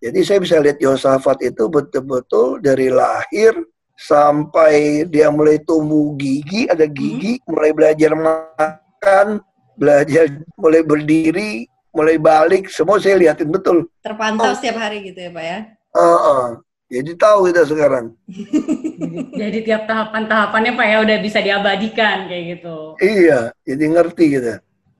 jadi 0.00 0.18
saya 0.24 0.38
bisa 0.40 0.56
lihat 0.56 0.80
Yosafat 0.80 1.44
itu 1.44 1.68
betul-betul 1.68 2.64
dari 2.64 2.88
lahir 2.88 3.52
sampai 3.98 5.04
dia 5.10 5.28
mulai 5.28 5.60
tumbuh 5.60 6.16
gigi, 6.16 6.64
ada 6.64 6.88
gigi, 6.88 7.42
mulai 7.44 7.76
belajar 7.76 8.16
makan, 8.16 9.44
belajar 9.76 10.32
mulai 10.56 10.80
berdiri, 10.80 11.68
mulai 11.92 12.16
balik, 12.16 12.72
semua 12.72 12.96
saya 13.02 13.20
liatin 13.20 13.52
betul. 13.52 13.84
Terpantau 14.00 14.48
Oh. 14.48 14.56
setiap 14.56 14.80
hari 14.80 15.12
gitu 15.12 15.18
ya 15.18 15.30
Pak 15.34 15.44
ya? 15.44 15.58
Heeh. 15.92 16.44
Jadi 16.88 17.20
tahu 17.20 17.52
kita 17.52 17.68
sekarang. 17.68 18.16
Jadi 19.40 19.58
tiap 19.60 19.84
tahapan-tahapannya 19.84 20.72
Pak 20.72 20.86
ya 20.88 20.96
udah 21.04 21.16
bisa 21.20 21.38
diabadikan 21.44 22.24
kayak 22.26 22.44
gitu. 22.58 22.96
Iya, 22.98 23.52
jadi 23.62 23.84
ngerti 23.92 24.24
kita. 24.32 24.54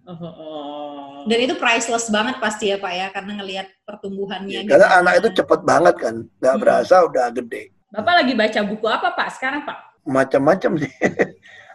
Oh, 0.05 0.13
oh, 0.13 0.33
oh. 0.37 0.99
Dan 1.25 1.49
itu 1.49 1.57
priceless 1.57 2.09
banget 2.09 2.37
pasti 2.39 2.69
ya 2.69 2.77
Pak 2.77 2.93
ya, 2.93 3.07
karena 3.09 3.41
ngelihat 3.41 3.67
pertumbuhannya. 3.85 4.69
Karena 4.69 4.85
gimana. 4.85 5.01
anak 5.01 5.15
itu 5.21 5.29
cepet 5.41 5.61
banget 5.65 5.95
kan, 5.97 6.15
nggak 6.41 6.55
Hmm. 6.55 6.63
berasa 6.63 6.95
udah 7.05 7.27
gede. 7.33 7.63
Bapak 7.89 8.15
lagi 8.21 8.33
baca 8.37 8.61
buku 8.69 8.87
apa 8.89 9.09
Pak 9.17 9.29
sekarang 9.41 9.61
Pak? 9.65 9.79
Macam-macam 10.05 10.71
sih. 10.85 10.93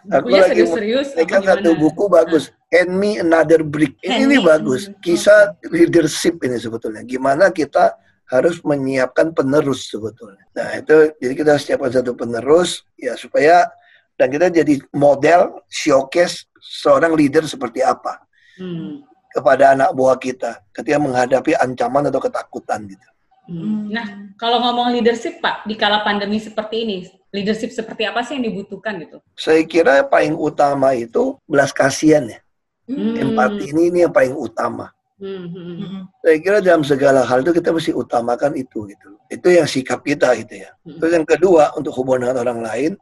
Aku 0.04 0.28
Bukunya 0.28 0.44
lagi 0.44 0.62
serius-serius 0.68 1.08
kan 1.16 1.40
satu 1.40 1.70
buku 1.74 2.04
bagus, 2.12 2.52
Hand 2.68 2.92
Me 2.92 3.18
Another 3.18 3.64
Brick. 3.64 3.96
Ini, 3.98 4.10
Hand 4.12 4.22
ini 4.28 4.36
Me. 4.36 4.44
bagus, 4.44 4.92
kisah 5.00 5.56
leadership 5.72 6.38
ini 6.44 6.60
sebetulnya. 6.60 7.00
Gimana 7.02 7.48
kita 7.48 7.96
harus 8.30 8.60
menyiapkan 8.64 9.36
penerus 9.36 9.92
sebetulnya. 9.92 10.44
Nah 10.56 10.80
itu, 10.80 11.12
jadi 11.20 11.32
kita 11.36 11.48
harus 11.56 11.64
siapkan 11.68 11.92
satu 11.92 12.16
penerus, 12.16 12.82
ya 12.96 13.14
supaya 13.20 13.68
dan 14.14 14.30
kita 14.30 14.46
jadi 14.48 14.80
model 14.94 15.60
showcase 15.68 16.46
seorang 16.62 17.12
leader 17.12 17.44
seperti 17.44 17.82
apa 17.82 18.22
Hmm. 18.54 19.02
kepada 19.34 19.74
anak 19.74 19.90
buah 19.98 20.14
kita 20.14 20.62
ketika 20.70 20.94
menghadapi 20.94 21.58
ancaman 21.58 22.06
atau 22.06 22.22
ketakutan 22.22 22.86
gitu. 22.86 23.06
Hmm. 23.50 23.90
Nah, 23.90 24.30
kalau 24.38 24.62
ngomong 24.62 24.94
leadership 24.94 25.42
Pak, 25.42 25.66
di 25.66 25.74
kala 25.74 26.06
pandemi 26.06 26.38
seperti 26.38 26.86
ini, 26.86 26.96
leadership 27.34 27.74
seperti 27.74 28.06
apa 28.06 28.22
sih 28.22 28.38
yang 28.38 28.46
dibutuhkan 28.46 28.94
gitu? 29.02 29.18
Saya 29.34 29.66
kira 29.66 30.06
paling 30.06 30.38
utama 30.38 30.94
itu 30.94 31.34
belas 31.50 31.74
kasihan 31.74 32.24
ya. 32.30 32.40
Hmm. 32.86 33.18
Empati 33.18 33.74
ini 33.74 33.90
ini 33.90 33.98
yang 34.06 34.14
paling 34.14 34.38
utama. 34.38 34.94
Hmm, 35.24 35.48
hmm, 35.48 35.74
hmm. 35.80 36.02
Saya 36.20 36.36
kira 36.36 36.58
dalam 36.60 36.84
segala 36.84 37.24
hal 37.24 37.40
itu 37.40 37.56
kita 37.56 37.72
mesti 37.72 37.96
utamakan 37.96 38.52
itu 38.60 38.84
gitu. 38.92 39.08
Itu 39.32 39.48
yang 39.48 39.64
sikap 39.64 40.04
kita 40.04 40.36
gitu 40.36 40.68
ya. 40.68 40.70
Terus 40.84 41.12
yang 41.16 41.24
kedua 41.24 41.72
untuk 41.80 41.96
hubungan 41.96 42.28
dengan 42.28 42.44
orang 42.44 42.60
lain, 42.60 42.92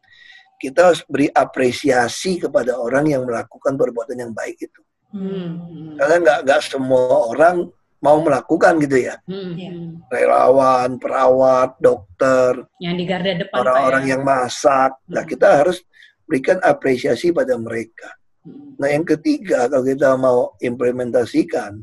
kita 0.54 0.94
harus 0.94 1.02
beri 1.10 1.26
apresiasi 1.34 2.38
kepada 2.38 2.78
orang 2.78 3.10
yang 3.10 3.26
melakukan 3.26 3.74
perbuatan 3.74 4.22
yang 4.22 4.30
baik 4.30 4.54
itu. 4.62 4.80
Hmm. 5.10 5.98
Karena 5.98 6.14
nggak 6.22 6.38
nggak 6.46 6.60
semua 6.62 7.26
orang 7.26 7.66
mau 7.98 8.18
melakukan 8.22 8.78
gitu 8.78 9.02
ya. 9.02 9.18
Hmm, 9.26 9.54
Iya. 9.58 9.70
Relawan, 10.10 11.02
perawat, 11.02 11.74
dokter, 11.78 12.62
Yang 12.78 12.94
di 12.98 13.04
garda 13.06 13.32
depan 13.42 13.56
orang-orang 13.66 14.04
ya? 14.06 14.10
yang 14.14 14.22
masak. 14.22 14.94
Nah 15.10 15.22
Hmm. 15.22 15.30
kita 15.30 15.48
harus 15.58 15.82
berikan 16.22 16.62
apresiasi 16.62 17.34
pada 17.34 17.58
mereka. 17.58 18.14
Hmm. 18.46 18.78
Nah 18.78 18.88
yang 18.90 19.02
ketiga 19.02 19.66
kalau 19.66 19.82
kita 19.82 20.14
mau 20.14 20.54
implementasikan, 20.62 21.82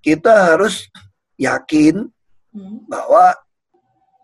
kita 0.00 0.54
harus 0.54 0.88
yakin 1.36 2.08
Hmm. 2.50 2.82
bahwa 2.90 3.30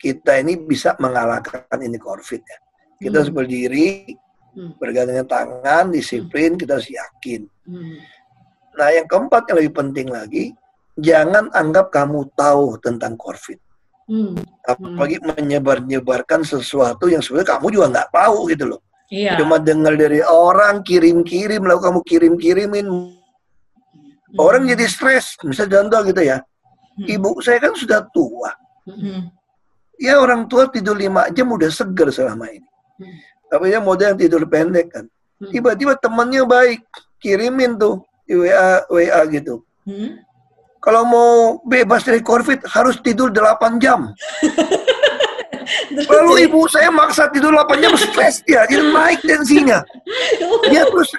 kita 0.02 0.42
ini 0.42 0.58
bisa 0.58 0.98
mengalahkan 0.98 1.78
ini 1.78 1.94
COVID 1.94 2.42
ya. 2.42 2.58
Kita 2.98 3.22
harus 3.22 3.30
Hmm. 3.30 3.38
berdiri, 3.38 4.18
Hmm. 4.56 4.74
bergandengan 4.82 5.28
tangan, 5.30 5.84
disiplin, 5.94 6.58
kita 6.58 6.80
harus 6.80 6.90
yakin. 6.90 7.46
Nah 8.76 8.88
yang 8.90 9.06
keempat 9.06 9.46
yang 9.46 9.56
lebih 9.62 9.74
penting 9.78 10.08
lagi, 10.10 10.44
jangan 10.98 11.48
anggap 11.54 11.94
kamu 11.94 12.26
tahu 12.34 12.82
tentang 12.82 13.14
COVID. 13.14 13.58
Hmm. 14.10 14.34
Apalagi 14.66 15.18
menyebar-nyebarkan 15.22 16.42
sesuatu 16.42 17.06
yang 17.06 17.22
sebenarnya 17.22 17.58
kamu 17.58 17.66
juga 17.74 17.86
nggak 17.94 18.10
tahu 18.10 18.38
gitu 18.50 18.64
loh. 18.74 18.80
Iya. 19.06 19.38
Cuma 19.38 19.62
dengar 19.62 19.94
dari 19.94 20.18
orang, 20.18 20.82
kirim-kirim, 20.82 21.62
lalu 21.62 21.78
kamu 21.78 22.00
kirim-kirimin. 22.02 22.86
Hmm. 24.32 24.38
Orang 24.42 24.62
jadi 24.66 24.86
stres. 24.90 25.38
Misalnya 25.46 25.82
contoh 25.82 26.00
gitu 26.10 26.22
ya, 26.26 26.38
Hmm. 26.96 27.12
ibu 27.12 27.30
saya 27.44 27.60
kan 27.60 27.76
sudah 27.76 28.08
tua. 28.08 28.50
Hmm. 28.88 29.28
Ya 30.00 30.16
orang 30.16 30.48
tua 30.48 30.68
tidur 30.72 30.96
lima 30.96 31.28
jam 31.32 31.52
udah 31.52 31.68
seger 31.68 32.08
selama 32.08 32.48
ini. 32.48 32.64
Hmm. 32.96 33.16
Tapi 33.52 33.64
dia 33.70 33.80
model 33.84 34.16
yang 34.16 34.20
tidur 34.20 34.42
pendek 34.48 34.88
kan. 34.88 35.04
Hmm. 35.36 35.52
Tiba-tiba 35.52 36.00
temannya 36.00 36.48
baik, 36.48 36.80
kirimin 37.20 37.76
tuh 37.76 38.00
di 38.24 38.34
WA 38.34 38.80
WA 38.88 39.20
gitu. 39.28 39.60
Hmm. 39.84 40.24
Kalau 40.80 41.02
mau 41.04 41.30
bebas 41.66 42.06
dari 42.06 42.22
COVID 42.24 42.64
harus 42.70 42.96
tidur 43.04 43.28
8 43.28 43.76
jam. 43.76 44.08
Lalu 46.04 46.44
ibu 46.44 46.68
saya 46.68 46.92
maksa 46.92 47.32
tidur 47.32 47.56
8 47.56 47.80
jam 47.80 47.94
stres 47.96 48.44
dia, 48.44 48.68
dia 48.68 48.84
naik 48.84 49.24
tensinya. 49.24 49.80
Dia 50.68 50.84
terus 50.84 51.10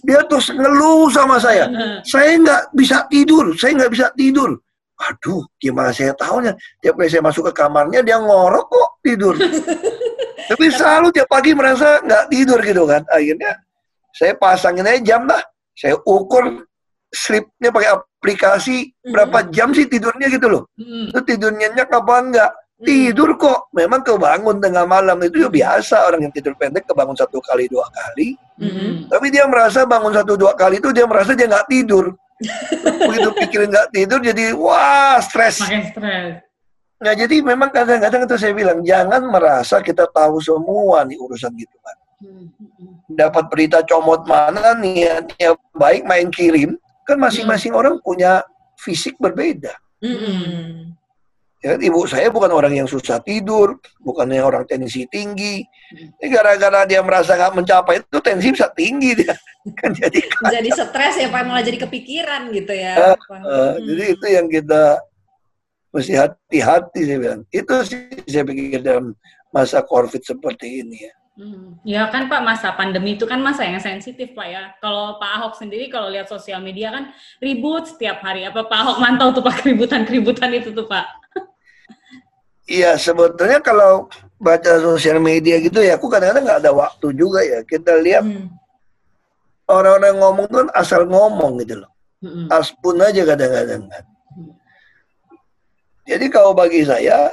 dia 0.00 0.20
terus 0.24 0.48
ngeluh 0.48 1.12
sama 1.12 1.36
saya. 1.36 1.68
Saya 2.08 2.40
nggak 2.40 2.62
bisa 2.72 3.04
tidur, 3.12 3.52
saya 3.60 3.76
nggak 3.76 3.92
bisa 3.92 4.06
tidur. 4.16 4.56
Aduh, 4.98 5.46
gimana 5.62 5.94
saya 5.94 6.10
tahunya? 6.16 6.58
Tiap 6.82 6.98
kali 6.98 7.06
saya 7.06 7.22
masuk 7.22 7.46
ke 7.50 7.52
kamarnya 7.54 8.02
dia 8.02 8.18
ngorok 8.18 8.66
kok 8.66 8.90
tidur. 9.04 9.34
Tapi 10.48 10.64
selalu 10.76 11.14
tiap 11.14 11.28
pagi 11.30 11.54
merasa 11.54 12.02
nggak 12.02 12.24
tidur 12.32 12.58
gitu 12.64 12.82
kan. 12.88 13.06
Akhirnya 13.12 13.52
saya 14.16 14.34
pasangin 14.34 14.88
aja 14.88 14.98
jam 15.04 15.22
lah. 15.28 15.38
Saya 15.78 15.94
ukur 16.02 16.66
sleepnya 17.14 17.70
pakai 17.70 17.94
aplikasi 17.94 18.90
berapa 19.06 19.46
jam 19.54 19.70
sih 19.70 19.86
tidurnya 19.86 20.26
gitu 20.32 20.50
loh. 20.50 20.62
Itu 21.14 21.20
tidur 21.22 21.54
nyenyak 21.54 21.86
apa 21.94 22.14
enggak? 22.18 22.50
Tidur 22.78 23.34
kok. 23.34 23.70
Memang 23.74 24.06
kebangun 24.06 24.62
tengah 24.62 24.86
malam 24.86 25.18
itu 25.26 25.42
ya 25.42 25.50
biasa 25.50 26.06
orang 26.06 26.30
yang 26.30 26.32
tidur 26.34 26.54
pendek 26.54 26.86
kebangun 26.86 27.18
satu 27.18 27.42
kali 27.42 27.66
dua 27.66 27.86
kali. 27.90 28.38
Hmm. 28.58 29.10
Tapi 29.10 29.26
dia 29.34 29.46
merasa 29.50 29.82
bangun 29.82 30.14
satu 30.14 30.38
dua 30.38 30.54
kali 30.54 30.78
itu 30.78 30.94
dia 30.94 31.06
merasa 31.06 31.34
dia 31.34 31.50
nggak 31.50 31.66
tidur. 31.66 32.14
Begitu 33.10 33.28
pikirin 33.34 33.70
nggak 33.74 33.90
tidur 33.90 34.22
jadi 34.22 34.54
wah 34.54 35.18
stres. 35.18 35.58
Makin 35.66 35.84
stres. 35.90 36.32
Nah 36.98 37.12
jadi 37.14 37.36
memang 37.42 37.70
kadang-kadang 37.70 38.26
itu 38.26 38.36
saya 38.38 38.54
bilang 38.54 38.78
jangan 38.86 39.22
merasa 39.26 39.82
kita 39.82 40.06
tahu 40.10 40.38
semua 40.38 41.02
nih 41.02 41.18
urusan 41.18 41.50
gitu 41.58 41.76
kan. 41.82 41.96
Hmm. 42.22 42.46
Hmm. 42.54 42.94
Dapat 43.10 43.44
berita 43.50 43.82
comot 43.82 44.22
mana 44.22 44.78
niatnya 44.78 45.58
baik 45.74 46.06
main 46.06 46.30
kirim 46.30 46.78
kan 47.02 47.18
masing-masing 47.18 47.74
orang 47.74 47.98
punya 48.06 48.46
fisik 48.78 49.18
berbeda. 49.18 49.74
Hmm. 49.98 50.87
Ya, 51.58 51.74
kan, 51.74 51.82
ibu 51.82 52.06
saya 52.06 52.30
bukan 52.30 52.54
orang 52.54 52.70
yang 52.70 52.86
susah 52.86 53.18
tidur, 53.18 53.82
bukan 53.98 54.30
yang 54.30 54.46
orang 54.46 54.62
tensi 54.62 55.10
tinggi. 55.10 55.66
Ini 55.90 56.26
gara-gara 56.30 56.86
dia 56.86 57.02
merasa 57.02 57.34
nggak 57.34 57.54
mencapai 57.58 57.98
itu 57.98 58.18
tensi 58.22 58.54
bisa 58.54 58.70
tinggi 58.78 59.18
dia. 59.18 59.34
Kan 59.82 59.90
jadi 59.90 60.22
Jadi 60.54 60.68
stres 60.70 61.18
ya 61.18 61.28
Pak, 61.28 61.42
malah 61.44 61.66
jadi 61.66 61.82
kepikiran 61.82 62.54
gitu 62.54 62.72
ya. 62.72 63.18
Pak. 63.18 63.42
Eh, 63.42 63.42
Hmm. 63.42 63.74
Jadi 63.90 64.04
itu 64.14 64.26
yang 64.30 64.46
kita 64.46 64.82
mesti 65.90 66.12
hati-hati 66.14 67.00
saya 67.02 67.18
bilang. 67.18 67.42
Itu 67.50 67.74
sih 67.82 68.06
saya 68.30 68.46
pikir 68.46 68.78
dalam 68.78 69.18
masa 69.50 69.82
COVID 69.82 70.22
seperti 70.22 70.86
ini 70.86 71.10
ya. 71.10 71.14
Hmm. 71.38 71.78
Ya 71.82 72.02
kan 72.10 72.30
Pak, 72.30 72.42
masa 72.42 72.74
pandemi 72.74 73.18
itu 73.18 73.26
kan 73.26 73.42
masa 73.42 73.66
yang 73.66 73.82
sensitif 73.82 74.30
Pak 74.30 74.46
ya. 74.46 74.62
Kalau 74.78 75.18
Pak 75.18 75.30
Ahok 75.42 75.54
sendiri 75.58 75.90
kalau 75.90 76.06
lihat 76.06 76.30
sosial 76.30 76.62
media 76.62 76.94
kan 76.94 77.10
ribut 77.42 77.86
setiap 77.86 78.22
hari. 78.22 78.46
Apa 78.46 78.66
Pak 78.66 78.78
Ahok 78.78 78.98
mantau 79.02 79.34
tuh 79.34 79.42
Pak 79.42 79.66
keributan-keributan 79.66 80.54
itu 80.54 80.70
tuh 80.70 80.86
Pak? 80.86 81.17
Iya 82.68 83.00
sebetulnya 83.00 83.64
kalau 83.64 84.12
baca 84.36 84.76
sosial 84.78 85.16
media 85.24 85.56
gitu 85.56 85.80
ya, 85.80 85.96
aku 85.96 86.12
kadang-kadang 86.12 86.44
nggak 86.44 86.60
ada 86.60 86.72
waktu 86.76 87.16
juga 87.16 87.40
ya. 87.40 87.64
Kita 87.64 87.96
lihat 88.04 88.28
Hmm. 88.28 88.52
orang-orang 89.64 90.14
ngomong 90.20 90.46
tuh 90.52 90.58
kan 90.62 90.68
asal 90.76 91.08
ngomong 91.08 91.64
gitu 91.64 91.80
loh. 91.80 91.90
Hmm. 92.20 92.44
Aspun 92.52 93.00
aja 93.00 93.24
kadang-kadang 93.24 93.88
kan. 93.88 94.04
Jadi 96.08 96.26
kalau 96.28 96.52
bagi 96.52 96.84
saya, 96.84 97.32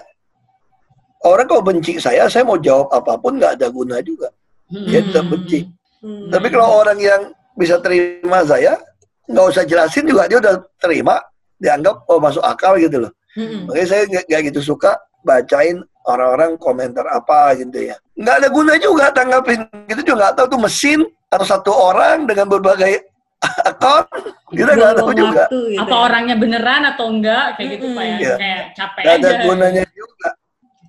orang 1.23 1.47
kalau 1.47 1.63
benci 1.63 1.99
saya, 1.99 2.27
saya 2.31 2.47
mau 2.47 2.59
jawab 2.59 2.91
apa 2.95 3.19
pun 3.19 3.35
nggak 3.35 3.59
ada 3.59 3.67
guna 3.67 3.99
juga. 3.99 4.31
Hmm. 4.71 4.87
Dia 4.87 5.03
tetap 5.03 5.27
benci. 5.27 5.67
Hmm. 5.99 6.31
Tapi 6.31 6.47
kalau 6.47 6.79
orang 6.79 6.99
yang 6.99 7.21
bisa 7.59 7.75
terima 7.83 8.39
saya, 8.47 8.79
nggak 9.27 9.45
usah 9.51 9.63
jelasin 9.67 10.07
juga 10.07 10.31
dia 10.31 10.39
udah 10.39 10.63
terima, 10.79 11.19
dianggap 11.59 12.07
oh 12.07 12.23
masuk 12.23 12.43
akal 12.43 12.79
gitu 12.79 13.03
loh. 13.03 13.11
Hmm. 13.35 13.67
Makanya 13.67 13.87
saya 13.87 14.01
nggak 14.07 14.41
gitu 14.55 14.63
suka 14.75 14.95
bacain 15.25 15.81
orang-orang 16.05 16.55
komentar 16.55 17.03
apa 17.09 17.57
gitu 17.57 17.89
ya. 17.89 17.97
Nggak 18.13 18.35
ada 18.39 18.47
guna 18.47 18.73
juga 18.77 19.09
tanggapin 19.09 19.65
gitu 19.89 20.01
juga 20.05 20.29
nggak 20.29 20.35
tahu 20.37 20.47
tuh 20.47 20.61
mesin 20.61 20.99
atau 21.27 21.43
satu 21.43 21.71
orang 21.73 22.23
dengan 22.23 22.45
berbagai 22.47 23.01
akun 23.67 24.05
kita 24.53 24.71
nggak 24.71 24.93
tahu 24.95 25.11
juga. 25.11 25.43
gitu 25.49 25.81
Apa 25.81 25.91
ya. 25.91 25.99
orangnya 25.99 26.35
beneran 26.37 26.81
atau 26.87 27.09
enggak 27.09 27.57
kayak 27.57 27.69
gitu 27.75 27.85
Pak 27.91 28.05
ya. 28.05 28.15
Iya. 28.15 28.35
Kayak 28.37 28.61
capek 28.71 29.01
Nggak 29.03 29.15
ada 29.17 29.27
aja. 29.27 29.43
gunanya 29.43 29.83
juga. 29.91 30.29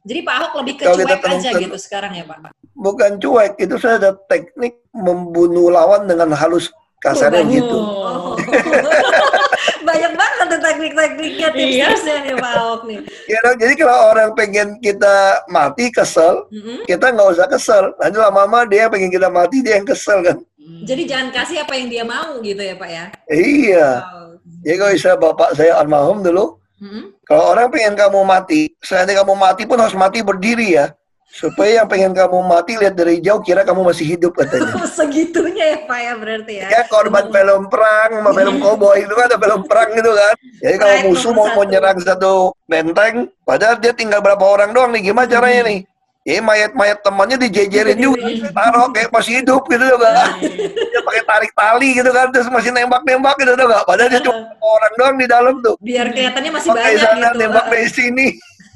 Jadi 0.06 0.20
Pak 0.22 0.34
Ahok 0.38 0.52
lebih 0.62 0.74
ke 0.76 0.82
Kalau 0.84 0.98
kita 1.02 1.16
cuek 1.18 1.32
aja 1.34 1.50
gitu 1.58 1.76
sekarang 1.76 2.12
ya 2.14 2.22
Pak. 2.22 2.36
Bukan 2.76 3.10
cuek, 3.18 3.52
itu 3.58 3.74
saya 3.74 3.96
ada 3.98 4.10
teknik 4.30 4.84
membunuh 4.92 5.66
lawan 5.66 6.04
dengan 6.04 6.30
halus 6.30 6.70
kasarnya 7.00 7.42
Oh. 7.42 7.50
gitu. 7.50 7.78
Oh. 7.80 8.36
Banyak 9.86 10.12
banget 10.18 10.46
tuh 10.50 10.60
teknik-tekniknya, 10.60 11.48
Iya. 11.54 11.86
tips-tipsnya 11.94 12.16
nih 12.26 12.34
Pak 12.42 12.52
Ahok 12.58 12.82
nih. 12.90 13.00
Ya, 13.30 13.38
dong, 13.46 13.56
jadi 13.62 13.72
kalau 13.78 13.96
orang 14.10 14.30
pengen 14.34 14.68
kita 14.82 15.16
mati 15.46 15.94
kesel, 15.94 16.50
Mm-mm. 16.50 16.82
kita 16.90 17.14
nggak 17.14 17.28
usah 17.38 17.46
kesel. 17.46 17.94
Nanti 18.02 18.16
lama-lama 18.18 18.66
dia 18.66 18.90
pengen 18.90 19.14
kita 19.14 19.30
mati, 19.30 19.62
dia 19.62 19.78
yang 19.78 19.86
kesel 19.86 20.26
kan. 20.26 20.42
Hmm. 20.58 20.82
Jadi 20.82 21.02
jangan 21.06 21.28
kasih 21.30 21.62
apa 21.62 21.72
yang 21.78 21.86
dia 21.86 22.02
mau 22.02 22.42
gitu 22.42 22.58
ya 22.58 22.74
Pak 22.74 22.90
ya. 22.90 23.04
Iya. 23.30 23.88
Wow. 24.02 24.26
Jadi 24.66 24.76
kalau 24.82 24.92
istilah 24.98 25.18
bapak 25.22 25.50
saya 25.54 25.72
almarhum 25.78 26.18
dulu, 26.26 26.58
Mm-mm. 26.82 27.14
kalau 27.22 27.54
orang 27.54 27.70
pengen 27.70 27.94
kamu 27.94 28.20
mati, 28.26 28.74
selain 28.82 29.06
kamu 29.06 29.38
mati 29.38 29.62
pun 29.62 29.78
harus 29.78 29.94
mati 29.94 30.26
berdiri 30.26 30.74
ya. 30.74 30.90
Supaya 31.26 31.82
yang 31.82 31.88
pengen 31.90 32.14
kamu 32.14 32.38
mati 32.46 32.78
lihat 32.78 32.94
dari 32.94 33.18
jauh 33.18 33.42
kira 33.42 33.66
kamu 33.66 33.82
masih 33.82 34.16
hidup 34.16 34.32
katanya. 34.38 34.78
Segitunya 34.98 35.74
ya 35.74 35.78
Pak 35.84 35.98
ya 35.98 36.12
berarti 36.16 36.52
ya. 36.62 36.66
Ya 36.70 36.82
korban 36.86 37.28
film 37.28 37.62
perang 37.66 38.10
sama 38.22 38.30
film 38.32 38.56
koboi 38.62 39.02
itu 39.04 39.12
kan 39.12 39.26
ada 39.28 39.38
film 39.42 39.60
perang 39.66 39.90
gitu 39.92 40.10
kan. 40.14 40.34
Jadi 40.62 40.76
kalau 40.80 40.94
Right, 40.96 41.06
musuh 41.10 41.32
mau 41.34 41.46
mau 41.52 41.64
satu. 42.00 42.34
benteng, 42.64 43.28
padahal 43.44 43.76
dia 43.82 43.92
tinggal 43.92 44.24
berapa 44.24 44.40
orang 44.40 44.72
doang 44.72 44.90
nih, 44.94 45.12
gimana 45.12 45.28
caranya 45.28 45.68
nih? 45.68 45.84
Ya 46.26 46.42
mayat-mayat 46.42 47.06
temannya 47.06 47.38
dijejerin 47.38 48.02
juga, 48.02 48.26
taruh 48.50 48.90
kayak 48.90 49.14
masih 49.14 49.38
hidup 49.38 49.62
gitu 49.70 49.86
juga. 49.86 50.10
Dia 50.42 50.98
pakai 51.06 51.22
tarik 51.22 51.52
tali 51.54 51.94
gitu 51.94 52.10
kan, 52.10 52.34
terus 52.34 52.50
masih 52.50 52.74
nembak-nembak 52.74 53.38
gitu 53.38 53.54
nggak? 53.54 53.86
Padahal 53.86 54.10
dia 54.10 54.18
cuma 54.26 54.42
orang 54.58 54.92
doang 54.98 55.16
di 55.22 55.26
dalam 55.30 55.54
tuh. 55.62 55.78
Biar 55.78 56.10
kelihatannya 56.10 56.50
masih 56.50 56.68
Pakai 56.74 56.98
banyak 56.98 57.02
sana 57.06 57.28
gitu. 57.30 57.38
nembak 57.46 57.64
dari 57.70 57.88
sini. 57.94 58.26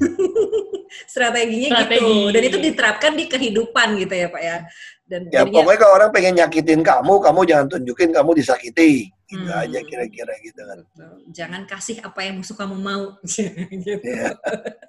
Strateginya 1.12 1.69
Strategi. 1.85 2.00
gitu. 2.00 2.33
Dan 2.35 2.42
itu 2.47 2.59
diterapkan 2.59 3.12
di 3.14 3.25
kehidupan 3.30 3.88
gitu 4.00 4.14
ya 4.14 4.28
Pak 4.33 4.42
ya. 4.42 4.57
Dan 5.11 5.26
Ya 5.26 5.43
jadinya 5.43 5.50
pokoknya 5.59 5.79
kalau 5.83 5.95
orang 5.99 6.11
pengen 6.14 6.35
nyakitin 6.38 6.81
kamu, 6.81 7.14
kamu 7.19 7.40
jangan 7.43 7.67
tunjukin 7.69 8.11
kamu 8.14 8.31
disakiti. 8.38 9.11
gitu 9.31 9.47
Hmm. 9.47 9.62
aja 9.62 9.79
kira-kira 9.87 10.35
gitu 10.43 10.59
kan 10.59 10.83
Jangan 11.31 11.62
kasih 11.62 12.02
apa 12.02 12.19
yang 12.19 12.43
musuh 12.43 12.59
kamu 12.59 12.75
mau. 12.75 13.14
gitu. 13.87 13.95
Iya. 14.02 14.35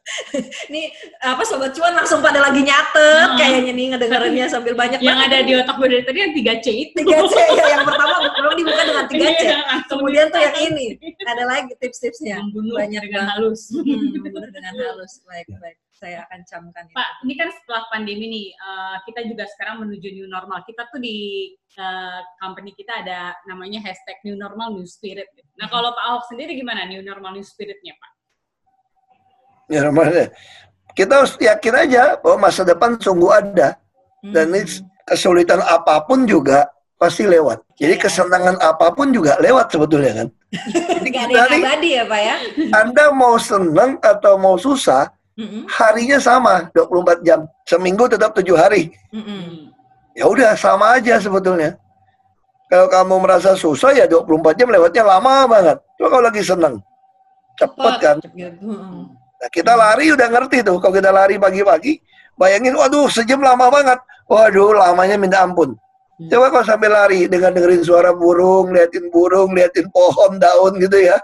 Nih 0.74 0.90
apa 1.22 1.46
sobat 1.46 1.78
cuan 1.78 1.94
langsung 1.94 2.26
pada 2.26 2.42
lagi 2.42 2.66
nyatet 2.66 3.28
Hmm. 3.30 3.38
kayaknya 3.38 3.70
nih 3.70 3.86
ngedengerinnya 3.94 4.50
sambil 4.50 4.74
banyak 4.74 4.98
Yang 4.98 5.20
ada 5.30 5.38
di 5.46 5.52
otak 5.54 5.78
gue 5.78 5.88
dari 5.94 6.02
tadi 6.02 6.20
yang 6.26 6.34
3C 6.34 6.66
itu. 6.74 6.98
3C 7.06 7.34
ya 7.54 7.66
yang 7.78 7.86
pertama 7.86 8.14
belum 8.34 8.54
dibuka 8.58 8.82
dengan 8.82 9.06
3C. 9.06 9.42
Iya, 9.46 9.58
langsung 9.62 9.90
Kemudian 9.94 10.26
tuh 10.34 10.42
yang 10.42 10.56
ini 10.58 10.88
ada 11.22 11.44
lagi 11.46 11.72
tips-tipsnya. 11.78 12.36
membunuh 12.42 12.82
Banyak 12.82 13.02
dengan 13.14 13.26
halus. 13.38 13.70
Hmm, 13.70 13.86
membunuh 13.86 14.50
dengan 14.50 14.74
halus. 14.74 15.22
Baik, 15.22 15.54
baik. 15.54 15.78
Saya 16.02 16.26
akan 16.26 16.42
camkan 16.44 16.90
itu. 16.90 16.98
Pak, 16.98 17.10
ini 17.22 17.34
kan 17.38 17.54
setelah 17.54 17.86
pandemi 17.88 18.26
nih, 18.26 18.48
eh, 18.52 18.96
kita 19.06 19.22
juga 19.22 19.46
sekarang 19.46 19.86
menuju 19.86 20.10
new 20.12 20.26
normal. 20.26 20.66
Kita 20.66 20.90
tuh 20.90 20.98
di 20.98 21.18
eh, 21.72 22.20
company 22.36 22.74
kita 22.74 23.06
ada 23.06 23.38
namanya 23.46 23.80
hashtag 23.80 24.18
new 24.26 24.34
normal 24.34 24.74
new 24.74 24.84
spirit. 24.84 25.30
gitu. 25.32 25.46
Nah, 25.56 25.70
kalau 25.70 25.94
Pak 25.94 26.04
Ahok 26.04 26.24
sendiri 26.26 26.58
gimana 26.58 26.84
new 26.84 27.00
normal 27.00 27.38
new 27.38 27.46
spiritnya, 27.46 27.94
Pak? 27.96 28.12
ya 29.70 29.88
namanya 29.88 30.28
kita 30.92 31.24
harus 31.24 31.40
yakin 31.40 31.76
aja 31.78 32.20
bahwa 32.20 32.44
masa 32.44 32.68
depan 32.68 33.00
sungguh 33.00 33.32
ada 33.32 33.80
dan 34.22 34.52
ini 34.52 34.68
Hmm. 34.68 34.84
kesulitan 35.08 35.64
apa 35.64 36.04
pun 36.04 36.28
juga 36.28 36.68
pasti 37.00 37.24
lewat 37.24 37.64
jadi 37.74 37.96
Iya. 37.96 38.04
kesenangan 38.04 38.60
apa 38.60 38.92
pun 38.92 39.16
juga 39.16 39.40
lewat 39.40 39.72
sebetulnya 39.72 40.12
kan 40.14 40.28
Jadi 40.92 41.08
Nggak 41.16 41.24
ada 41.24 41.56
yang 41.56 41.64
abadi 41.64 41.90
ya 41.90 42.04
Pak 42.04 42.20
ya? 42.20 42.36
anda 42.76 43.06
mau 43.16 43.40
senang 43.40 43.96
atau 44.04 44.36
mau 44.36 44.60
susah 44.60 45.08
Mm-mm. 45.42 45.64
harinya 45.66 46.22
sama 46.22 46.70
24 46.78 47.26
jam 47.26 47.50
seminggu 47.66 48.06
tetap 48.06 48.38
tujuh 48.38 48.54
hari 48.54 48.94
Mm-mm. 49.10 49.74
ya 50.14 50.30
udah 50.30 50.54
sama 50.54 51.02
aja 51.02 51.18
sebetulnya 51.18 51.82
kalau 52.70 52.88
kamu 52.88 53.16
merasa 53.26 53.58
susah 53.58 53.98
ya 53.98 54.06
24 54.06 54.54
jam 54.54 54.70
lewatnya 54.70 55.04
lama 55.04 55.50
banget 55.50 55.78
coba 55.98 56.08
kalau 56.14 56.24
lagi 56.30 56.42
seneng 56.46 56.78
cepet 57.62 57.94
kan. 58.02 58.18
Nah, 59.42 59.50
kita 59.50 59.74
lari 59.74 60.14
udah 60.14 60.28
ngerti 60.30 60.62
tuh. 60.62 60.78
Kalau 60.78 60.94
kita 60.94 61.10
lari 61.10 61.36
pagi-pagi, 61.42 61.98
bayangin, 62.38 62.78
waduh, 62.78 63.10
sejam 63.10 63.42
lama 63.42 63.70
banget. 63.74 63.98
Waduh, 64.30 64.78
lamanya 64.78 65.18
minta 65.18 65.42
ampun. 65.42 65.74
Hmm. 66.18 66.30
Coba 66.30 66.54
kalau 66.54 66.66
sambil 66.66 66.94
lari 66.94 67.26
dengan 67.26 67.54
dengerin 67.54 67.82
suara 67.82 68.14
burung, 68.14 68.70
liatin 68.70 69.10
burung, 69.10 69.58
liatin 69.58 69.90
pohon, 69.90 70.38
daun 70.38 70.78
gitu 70.78 70.98
ya. 71.02 71.18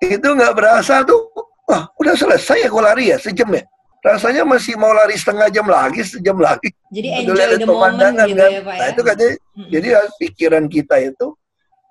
Itu 0.00 0.32
nggak 0.32 0.56
berasa 0.56 1.04
tuh. 1.04 1.28
Wah, 1.72 1.88
udah 1.96 2.12
selesai 2.12 2.56
ya 2.58 2.68
kalau 2.68 2.84
lari 2.84 3.08
ya, 3.08 3.16
sejam 3.16 3.48
ya. 3.48 3.64
Rasanya 4.02 4.44
masih 4.44 4.76
mau 4.76 4.92
lari 4.92 5.16
setengah 5.16 5.48
jam 5.48 5.64
lagi, 5.64 6.04
sejam 6.04 6.36
lagi. 6.36 6.68
Jadi 6.92 7.08
enjoy 7.16 7.32
lihat 7.32 7.50
the 7.54 7.64
moment 7.64 7.96
pemandangan, 7.96 8.26
gitu 8.28 8.36
kan. 8.36 8.50
ya 8.50 8.60
Pak 8.60 8.74
Nah, 8.74 8.84
ya? 8.84 8.92
itu 8.92 9.00
katanya, 9.00 9.32
Mm-mm. 9.32 9.68
jadi 9.70 9.88
pikiran 10.20 10.64
kita 10.68 10.96
itu 11.00 11.26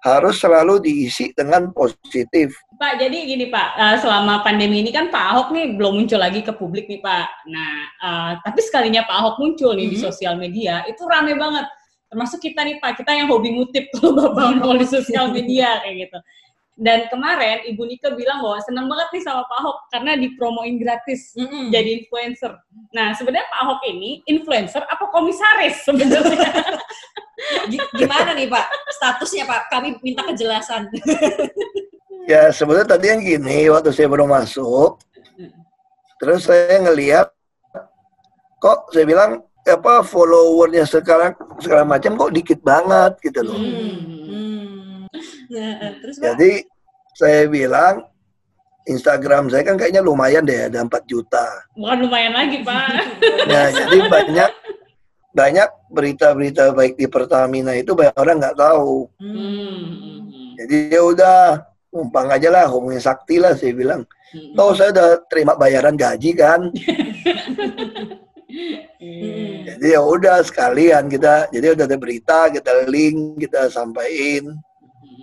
harus 0.02 0.36
selalu 0.38 0.74
diisi 0.82 1.26
dengan 1.32 1.72
positif. 1.72 2.54
Pak, 2.76 2.98
jadi 2.98 3.18
gini 3.24 3.50
Pak, 3.50 3.68
eh, 3.74 3.96
selama 3.98 4.42
pandemi 4.42 4.82
ini 4.82 4.90
kan 4.90 5.10
Pak 5.10 5.24
Ahok 5.34 5.48
nih 5.50 5.74
belum 5.74 5.98
muncul 5.98 6.18
lagi 6.18 6.42
ke 6.42 6.54
publik 6.54 6.86
nih 6.86 7.00
Pak. 7.00 7.26
Nah, 7.48 7.74
eh, 7.98 8.32
tapi 8.44 8.60
sekalinya 8.62 9.02
Pak 9.02 9.16
Ahok 9.18 9.36
muncul 9.38 9.74
nih 9.74 9.90
di 9.90 9.98
Mhm. 9.98 10.04
sosial 10.04 10.38
media, 10.38 10.86
itu 10.86 11.02
rame 11.06 11.34
banget. 11.34 11.66
Termasuk 12.06 12.38
kita 12.38 12.62
nih 12.62 12.76
Pak, 12.78 13.00
kita 13.00 13.16
yang 13.16 13.32
hobi 13.32 13.56
ngutip 13.56 13.88
kalau 13.96 14.12
Bapak 14.36 14.46
nongol 14.52 14.78
di 14.78 14.88
sosial 14.90 15.32
media 15.32 15.80
kayak 15.80 15.96
gitu. 16.06 16.18
Dan 16.82 17.06
kemarin 17.14 17.62
Ibu 17.70 17.86
Nika 17.86 18.10
bilang 18.18 18.42
bahwa 18.42 18.58
senang 18.66 18.90
banget 18.90 19.14
nih 19.14 19.22
sama 19.22 19.46
Pak 19.46 19.58
Ahok 19.62 19.78
karena 19.94 20.18
dipromoin 20.18 20.82
gratis 20.82 21.30
Mm-mm. 21.38 21.70
jadi 21.70 22.02
influencer. 22.02 22.58
Nah, 22.90 23.14
sebenarnya 23.14 23.46
Pak 23.54 23.60
Ahok 23.62 23.82
ini 23.86 24.26
influencer 24.26 24.82
apa 24.90 25.06
komisaris 25.14 25.86
sebenarnya? 25.86 26.42
Gi- 27.70 27.90
Gimana 28.02 28.34
nih 28.34 28.50
Pak 28.50 28.66
statusnya 28.98 29.46
Pak? 29.46 29.70
Kami 29.70 30.02
minta 30.02 30.26
kejelasan. 30.26 30.90
Ya 32.26 32.50
sebenarnya 32.50 32.98
tadi 32.98 33.14
yang 33.14 33.22
gini 33.22 33.70
waktu 33.70 33.94
saya 33.94 34.10
baru 34.10 34.26
masuk, 34.26 34.98
terus 36.18 36.50
saya 36.50 36.82
ngelihat 36.82 37.30
kok 38.58 38.90
saya 38.90 39.06
bilang 39.06 39.46
apa 39.62 40.02
followernya 40.02 40.90
sekarang 40.90 41.38
segala 41.62 41.86
macam 41.86 42.18
kok 42.18 42.34
dikit 42.34 42.58
banget 42.66 43.22
gitu 43.22 43.46
loh. 43.46 43.54
Hmm. 43.54 45.06
Nah, 45.52 45.98
terus 46.02 46.16
Pak? 46.18 46.26
Jadi 46.26 46.52
saya 47.16 47.48
bilang 47.48 48.08
Instagram 48.90 49.54
saya 49.54 49.62
kan 49.62 49.78
kayaknya 49.78 50.02
lumayan 50.02 50.42
deh 50.42 50.68
ada 50.68 50.82
4 50.82 50.90
juta. 51.06 51.46
Bukan 51.78 51.98
lumayan 52.08 52.34
lagi 52.34 52.66
Pak. 52.66 52.88
Nah 53.46 53.66
jadi 53.70 53.98
banyak 54.10 54.52
banyak 55.32 55.70
berita-berita 55.94 56.76
baik 56.76 56.98
di 56.98 57.08
Pertamina 57.08 57.78
itu 57.78 57.94
banyak 57.94 58.16
orang 58.18 58.38
nggak 58.42 58.58
tahu. 58.58 59.08
Hmm. 59.22 60.58
Jadi 60.58 60.92
ya 60.92 61.02
udah 61.06 61.40
numpang 61.94 62.32
aja 62.32 62.50
lah 62.50 62.66
hubungi 62.68 63.00
sakti 63.00 63.38
lah 63.38 63.54
saya 63.54 63.72
bilang. 63.78 64.02
Oh 64.58 64.72
saya 64.74 64.96
udah 64.96 65.10
terima 65.30 65.54
bayaran 65.56 65.96
gaji 65.96 66.32
kan. 66.34 66.74
Hmm. 69.02 69.64
Jadi 69.64 69.88
ya 69.96 70.02
udah 70.04 70.44
sekalian 70.44 71.08
kita 71.08 71.48
jadi 71.54 71.78
udah 71.78 71.86
ada 71.88 71.98
berita 72.02 72.52
kita 72.52 72.90
link 72.92 73.40
kita 73.40 73.72
sampaikan 73.72 74.58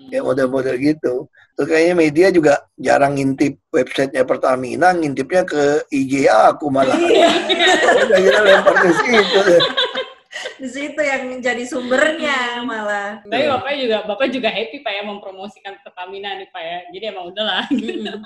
ya 0.09 0.25
model-model 0.25 0.79
gitu. 0.81 1.29
Terus 1.59 1.75
kayaknya 1.75 1.95
media 1.99 2.27
juga 2.31 2.71
jarang 2.79 3.19
ngintip 3.19 3.59
websitenya 3.75 4.23
Pertamina, 4.23 4.95
ngintipnya 4.95 5.43
ke 5.43 5.91
IGA 5.91 6.55
aku 6.55 6.71
malah. 6.71 6.95
udah 6.95 8.19
kita 8.23 8.41
lempar 8.47 8.75
ke 8.79 8.91
situ. 8.95 9.41
Di 10.63 10.69
situ 10.71 11.01
yang 11.03 11.43
jadi 11.43 11.67
sumbernya 11.67 12.63
malah. 12.63 13.27
Tapi 13.27 13.51
Bapak 13.51 13.75
juga 13.75 13.97
Bapak 14.07 14.27
juga 14.31 14.55
happy 14.55 14.87
Pak 14.87 14.93
ya 14.95 15.03
mempromosikan 15.03 15.75
Pertamina 15.83 16.39
nih 16.39 16.47
Pak 16.47 16.63
ya. 16.63 16.79
Jadi 16.95 17.05
emang 17.11 17.35
udahlah. 17.35 17.67
Mm-mm. 17.75 18.23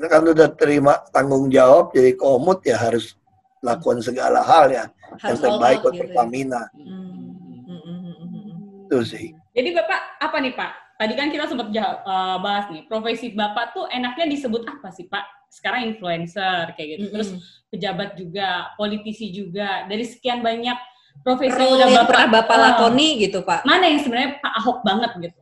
Ini 0.00 0.06
kan 0.08 0.24
udah 0.24 0.48
terima 0.56 1.04
tanggung 1.12 1.52
jawab 1.52 1.92
jadi 1.92 2.16
komut 2.16 2.64
ya 2.64 2.80
harus 2.80 3.12
lakukan 3.60 4.00
segala 4.00 4.40
hal 4.40 4.72
ya 4.72 4.88
yang 4.88 5.20
Harus 5.20 5.40
all 5.44 5.60
terbaik 5.60 5.78
buat 5.84 5.92
gitu 5.92 6.00
ya. 6.00 6.02
Pertamina. 6.08 6.62
Hmm. 6.72 7.28
Mm-mm. 7.68 8.88
Itu 8.88 9.04
sih. 9.04 9.36
Jadi 9.52 9.68
Bapak 9.76 10.00
apa 10.16 10.36
nih 10.40 10.56
Pak? 10.56 10.89
Tadi 11.00 11.16
kan 11.16 11.32
kita 11.32 11.48
sempat 11.48 11.72
jah- 11.72 12.04
eh, 12.04 12.36
bahas 12.44 12.68
nih, 12.68 12.84
profesi 12.84 13.32
Bapak 13.32 13.72
tuh 13.72 13.88
enaknya 13.88 14.28
disebut 14.28 14.68
apa 14.68 14.92
sih 14.92 15.08
Pak? 15.08 15.48
Sekarang 15.48 15.88
influencer 15.88 16.76
kayak 16.76 16.88
gitu. 17.00 17.04
Terus 17.08 17.28
pejabat 17.72 18.20
juga, 18.20 18.68
politisi 18.76 19.32
juga. 19.32 19.88
Dari 19.88 20.04
sekian 20.04 20.44
banyak 20.44 20.76
profesi 21.24 21.56
yang 21.56 21.64
Role 21.64 21.76
udah 21.80 21.88
yang 21.88 21.96
Bapak 22.04 22.10
pernah 22.12 22.28
Bapak 22.28 22.56
eh, 22.56 22.60
lakoni 22.68 23.08
gitu 23.16 23.38
Pak. 23.40 23.60
Mana 23.64 23.88
yang 23.88 24.00
sebenarnya 24.04 24.30
Pak 24.44 24.52
Ahok 24.60 24.78
banget 24.84 25.10
gitu? 25.24 25.40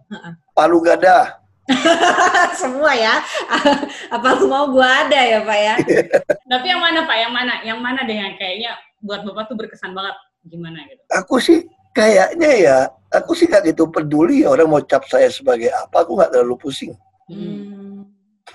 Palu 0.55 0.79
gada. 0.79 1.43
Semua 2.63 2.95
ya. 2.95 3.19
Apa 4.15 4.39
lu 4.39 4.47
mau 4.47 4.71
gua 4.71 5.05
ada 5.05 5.21
ya 5.21 5.43
Pak 5.43 5.59
ya? 5.59 5.75
Tapi 6.55 6.67
yang 6.71 6.81
mana 6.81 7.03
Pak? 7.03 7.17
Yang 7.19 7.33
mana? 7.35 7.53
Yang 7.67 7.79
mana 7.83 8.01
deh 8.07 8.15
yang 8.15 8.33
kayaknya 8.39 8.71
buat 9.03 9.27
Bapak 9.27 9.51
tuh 9.51 9.59
berkesan 9.59 9.91
banget? 9.91 10.15
Gimana 10.47 10.87
gitu? 10.87 11.03
Aku 11.19 11.43
sih 11.43 11.67
kayaknya 11.93 12.51
ya, 12.57 12.79
aku 13.13 13.33
sih 13.33 13.49
nggak 13.49 13.73
gitu 13.73 13.89
peduli 13.89 14.45
ya 14.45 14.53
orang 14.53 14.69
mau 14.69 14.83
cap 14.85 15.05
saya 15.09 15.29
sebagai 15.33 15.73
apa, 15.73 16.05
aku 16.05 16.19
nggak 16.19 16.31
terlalu 16.33 16.57
pusing. 16.61 16.93
Hmm. 17.29 18.09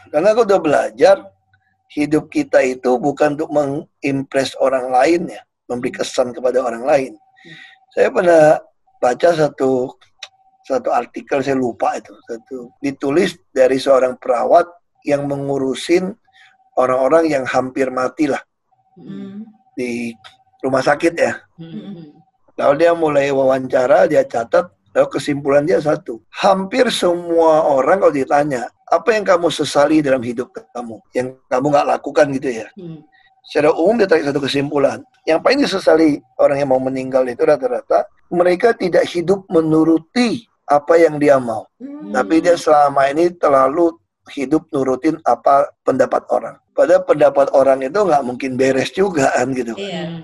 Karena 0.10 0.34
aku 0.34 0.46
udah 0.46 0.60
belajar 0.62 1.16
hidup 1.94 2.30
kita 2.30 2.62
itu 2.66 2.98
bukan 2.98 3.38
untuk 3.38 3.50
mengimpress 3.54 4.58
orang 4.58 4.90
lain 4.90 5.30
ya, 5.30 5.42
memberi 5.70 5.94
kesan 5.94 6.34
kepada 6.34 6.62
orang 6.62 6.84
lain. 6.86 7.14
Saya 7.94 8.10
pernah 8.10 8.58
baca 8.98 9.30
satu 9.36 9.94
satu 10.64 10.90
artikel 10.96 11.44
saya 11.44 11.60
lupa 11.60 12.00
itu 12.00 12.16
satu 12.24 12.72
ditulis 12.80 13.36
dari 13.52 13.76
seorang 13.76 14.16
perawat 14.16 14.64
yang 15.04 15.28
mengurusin 15.28 16.16
orang-orang 16.80 17.28
yang 17.28 17.44
hampir 17.44 17.92
mati 17.92 18.32
lah 18.32 18.40
Hmm. 18.94 19.42
di 19.74 20.14
rumah 20.62 20.86
sakit 20.86 21.14
ya. 21.18 21.34
Hmm. 21.58 22.14
Lalu 22.54 22.74
dia 22.86 22.92
mulai 22.94 23.34
wawancara, 23.34 24.06
dia 24.06 24.22
catat, 24.26 24.70
lalu 24.94 25.08
kesimpulan 25.10 25.66
dia 25.66 25.82
satu. 25.82 26.22
Hampir 26.30 26.90
semua 26.94 27.66
orang 27.66 27.98
kalau 27.98 28.14
ditanya, 28.14 28.70
apa 28.86 29.10
yang 29.18 29.26
kamu 29.26 29.50
sesali 29.50 30.06
dalam 30.06 30.22
hidup 30.22 30.54
kamu? 30.54 31.02
Yang 31.18 31.42
kamu 31.50 31.66
nggak 31.74 31.88
lakukan 31.98 32.26
gitu 32.38 32.50
ya. 32.62 32.68
Hmm. 32.78 33.02
Secara 33.44 33.76
umum 33.76 34.00
dia 34.00 34.08
tarik 34.08 34.30
satu 34.30 34.40
kesimpulan. 34.40 35.02
Yang 35.26 35.40
paling 35.44 35.60
disesali 35.66 36.10
orang 36.40 36.58
yang 36.62 36.70
mau 36.72 36.80
meninggal 36.80 37.26
itu 37.28 37.42
rata-rata, 37.44 38.06
mereka 38.32 38.72
tidak 38.78 39.04
hidup 39.10 39.44
menuruti 39.50 40.46
apa 40.70 40.96
yang 40.96 41.18
dia 41.18 41.42
mau. 41.42 41.66
Hmm. 41.82 42.14
Tapi 42.14 42.40
dia 42.40 42.56
selama 42.56 43.10
ini 43.10 43.34
terlalu 43.36 43.98
hidup 44.32 44.70
nurutin 44.72 45.20
apa 45.28 45.68
pendapat 45.84 46.24
orang. 46.32 46.56
Padahal 46.72 47.04
pendapat 47.04 47.52
orang 47.52 47.84
itu 47.84 48.00
nggak 48.00 48.24
mungkin 48.24 48.56
beres 48.56 48.90
juga 48.96 49.30
kan 49.36 49.52
gitu. 49.52 49.76
Iya. 49.76 50.24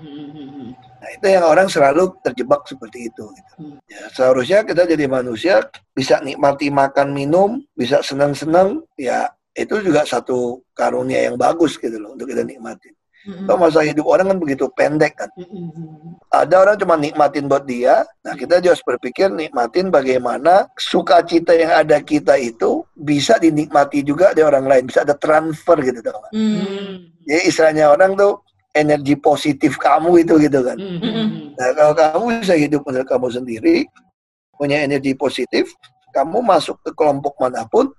Nah, 1.00 1.08
itu 1.16 1.26
yang 1.32 1.44
orang 1.48 1.66
selalu 1.72 2.12
terjebak 2.20 2.68
seperti 2.68 3.08
itu. 3.08 3.24
Gitu. 3.32 3.52
Hmm. 3.56 3.76
Ya, 3.88 4.04
seharusnya 4.12 4.60
kita 4.68 4.84
jadi 4.84 5.08
manusia 5.08 5.64
bisa 5.96 6.20
nikmati 6.20 6.68
makan 6.68 7.16
minum, 7.16 7.64
bisa 7.72 8.04
senang-senang, 8.04 8.84
ya 9.00 9.32
itu 9.56 9.80
juga 9.80 10.04
satu 10.04 10.62
karunia 10.76 11.26
yang 11.26 11.40
bagus 11.40 11.80
gitu 11.80 11.96
loh 11.96 12.14
untuk 12.14 12.28
kita 12.28 12.44
nikmatin. 12.44 12.94
Kalau 13.20 13.60
masa 13.60 13.84
hidup 13.84 14.08
orang 14.08 14.32
kan 14.32 14.38
begitu 14.40 14.64
pendek 14.72 15.12
kan. 15.12 15.28
Mm-mm. 15.36 16.16
Ada 16.32 16.56
orang 16.56 16.76
cuma 16.80 16.96
nikmatin 16.96 17.52
buat 17.52 17.68
dia. 17.68 18.00
Nah 18.24 18.32
kita 18.32 18.64
harus 18.64 18.80
berpikir 18.80 19.28
nikmatin 19.28 19.92
bagaimana 19.92 20.72
sukacita 20.80 21.52
yang 21.52 21.68
ada 21.68 22.00
kita 22.00 22.40
itu 22.40 22.80
bisa 22.96 23.36
dinikmati 23.36 24.00
juga 24.00 24.32
dari 24.32 24.48
orang 24.48 24.64
lain. 24.64 24.84
Bisa 24.88 25.04
ada 25.04 25.12
transfer 25.12 25.76
gitu 25.84 26.00
tau 26.00 26.16
nggak? 26.16 26.32
Mm. 26.32 26.56
Mm. 26.64 26.94
Jadi 27.28 27.42
istilahnya 27.44 27.84
orang 27.92 28.16
tuh 28.16 28.40
energi 28.74 29.18
positif 29.18 29.76
kamu 29.76 30.22
itu 30.22 30.38
gitu 30.46 30.60
kan. 30.62 30.78
Mm-mm. 30.78 31.54
Nah 31.58 31.68
kalau 31.74 31.92
kamu 31.94 32.24
bisa 32.42 32.54
hidup 32.54 32.82
menurut 32.86 33.08
kamu 33.08 33.28
sendiri, 33.30 33.76
punya 34.54 34.82
energi 34.86 35.12
positif, 35.18 35.74
kamu 36.14 36.42
masuk 36.42 36.78
ke 36.82 36.90
kelompok 36.94 37.34
mana 37.38 37.66
pun, 37.66 37.90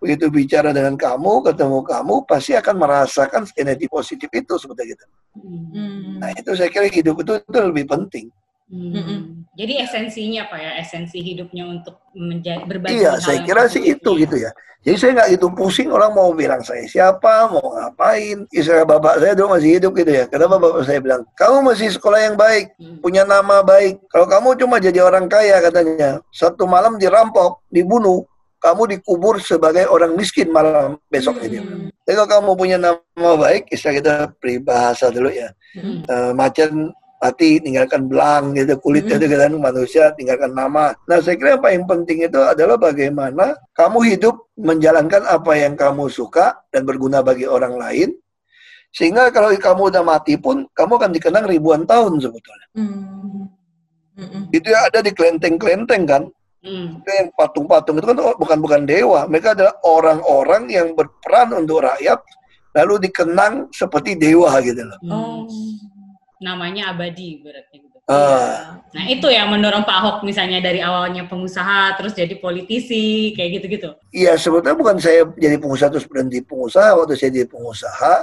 begitu 0.00 0.28
bicara 0.28 0.72
dengan 0.72 0.96
kamu, 0.96 1.44
ketemu 1.44 1.80
kamu, 1.84 2.14
pasti 2.28 2.52
akan 2.56 2.74
merasakan 2.76 3.42
energi 3.56 3.86
positif 3.88 4.28
itu 4.32 4.54
seperti 4.56 4.92
itu. 4.96 5.06
Mm. 5.36 6.20
Nah 6.20 6.30
itu 6.32 6.50
saya 6.56 6.68
kira 6.72 6.88
hidup 6.88 7.20
itu, 7.20 7.32
itu 7.40 7.58
lebih 7.60 7.84
penting. 7.88 8.26
Mm. 8.72 9.45
Jadi 9.56 9.72
esensinya 9.80 10.44
apa 10.44 10.56
ya? 10.60 10.70
Esensi 10.76 11.18
hidupnya 11.24 11.64
untuk 11.64 11.96
menjadi 12.12 12.62
berbagi. 12.68 13.00
Iya, 13.00 13.16
hal 13.16 13.24
saya 13.24 13.38
kira 13.40 13.64
sih 13.72 13.82
itu 13.88 14.10
ya. 14.12 14.20
gitu 14.28 14.36
ya. 14.36 14.50
Jadi 14.86 14.96
saya 15.02 15.10
nggak 15.18 15.30
gitu 15.34 15.46
pusing 15.50 15.90
orang 15.90 16.14
mau 16.14 16.30
bilang 16.30 16.62
saya 16.62 16.86
siapa, 16.86 17.50
mau 17.50 17.74
ngapain. 17.74 18.46
Istilah 18.54 18.86
bapak 18.86 19.18
saya 19.18 19.34
dulu 19.34 19.58
masih 19.58 19.80
hidup 19.80 19.92
gitu 19.98 20.12
ya. 20.14 20.24
Kenapa 20.30 20.62
bapak 20.62 20.86
saya 20.86 21.02
bilang, 21.02 21.26
kamu 21.34 21.56
masih 21.72 21.88
sekolah 21.90 22.20
yang 22.22 22.36
baik, 22.38 22.70
Mm. 22.78 23.02
punya 23.02 23.26
nama 23.26 23.66
baik. 23.66 23.98
Kalau 24.06 24.30
kamu 24.30 24.54
cuma 24.62 24.78
jadi 24.78 25.02
orang 25.02 25.26
kaya 25.26 25.58
katanya, 25.58 26.22
satu 26.30 26.70
malam 26.70 27.02
dirampok, 27.02 27.66
dibunuh, 27.66 28.22
kamu 28.62 28.94
dikubur 28.94 29.42
sebagai 29.42 29.90
orang 29.90 30.14
miskin 30.14 30.54
malam 30.54 31.00
besok 31.10 31.42
ini. 31.42 31.58
Mm. 31.58 31.90
Tapi 32.06 32.14
kalau 32.14 32.30
kamu 32.30 32.50
punya 32.54 32.76
nama 32.78 33.30
baik, 33.42 33.66
istilah 33.74 33.94
kita 33.98 34.14
peribahasa 34.38 35.10
dulu 35.10 35.34
ya. 35.34 35.50
Mm. 35.74 36.06
Eh, 36.06 36.32
macan 36.36 36.94
mati 37.16 37.58
tinggalkan 37.58 38.06
belang 38.06 38.52
gitu 38.52 38.76
kulit 38.78 39.08
Mm. 39.08 39.16
itu 39.16 39.36
kan 39.36 39.52
manusia 39.56 40.04
tinggalkan 40.14 40.52
nama. 40.52 40.92
Nah 41.08 41.18
saya 41.24 41.34
kira 41.40 41.56
yang 41.56 41.64
paling 41.64 41.84
penting 41.88 42.18
itu 42.28 42.40
adalah 42.40 42.76
bagaimana 42.76 43.56
kamu 43.72 43.98
hidup 44.14 44.36
menjalankan 44.56 45.24
apa 45.24 45.52
yang 45.56 45.74
kamu 45.74 46.12
suka 46.12 46.60
dan 46.68 46.84
berguna 46.84 47.24
bagi 47.24 47.48
orang 47.48 47.76
lain. 47.80 48.12
Sehingga 48.92 49.28
kalau 49.32 49.52
kamu 49.52 49.92
udah 49.92 50.02
mati 50.04 50.40
pun 50.40 50.64
kamu 50.72 50.92
akan 50.96 51.10
dikenang 51.12 51.44
ribuan 51.48 51.82
tahun 51.84 52.20
sebetulnya. 52.20 52.68
Mm. 52.76 53.48
Mm-mm. 54.16 54.42
Itu 54.48 54.72
yang 54.72 54.88
ada 54.88 55.04
di 55.04 55.12
kelenteng-kelenteng 55.12 56.02
kan. 56.08 56.22
Mm. 56.64 57.04
Itu 57.04 57.10
yang 57.12 57.28
patung-patung 57.36 58.00
itu 58.00 58.06
kan 58.08 58.16
bukan 58.40 58.58
bukan 58.60 58.82
dewa. 58.88 59.28
Mereka 59.28 59.52
adalah 59.56 59.74
orang-orang 59.84 60.72
yang 60.72 60.96
berperan 60.96 61.52
untuk 61.52 61.84
rakyat 61.84 62.20
lalu 62.76 63.08
dikenang 63.08 63.72
seperti 63.72 64.20
dewa 64.20 64.52
gitu 64.60 64.84
loh. 64.84 65.00
Oh. 65.08 65.44
Namanya 66.36 66.92
abadi 66.92 67.40
berarti 67.40 67.76
gitu. 67.80 67.96
Ah. 68.06 68.78
Nah 68.94 69.04
itu 69.08 69.26
yang 69.32 69.50
mendorong 69.50 69.82
Pak 69.82 69.96
Ahok 69.98 70.18
misalnya 70.22 70.62
dari 70.62 70.78
awalnya 70.78 71.26
pengusaha 71.26 71.96
terus 71.98 72.14
jadi 72.14 72.36
politisi 72.38 73.32
kayak 73.34 73.60
gitu-gitu. 73.60 73.90
Iya, 74.12 74.38
sebetulnya 74.38 74.78
bukan 74.78 75.00
saya 75.00 75.26
jadi 75.34 75.56
pengusaha 75.58 75.90
terus 75.90 76.06
berhenti 76.06 76.44
pengusaha. 76.44 76.92
Waktu 76.92 77.18
saya 77.18 77.30
jadi 77.34 77.48
pengusaha, 77.48 78.14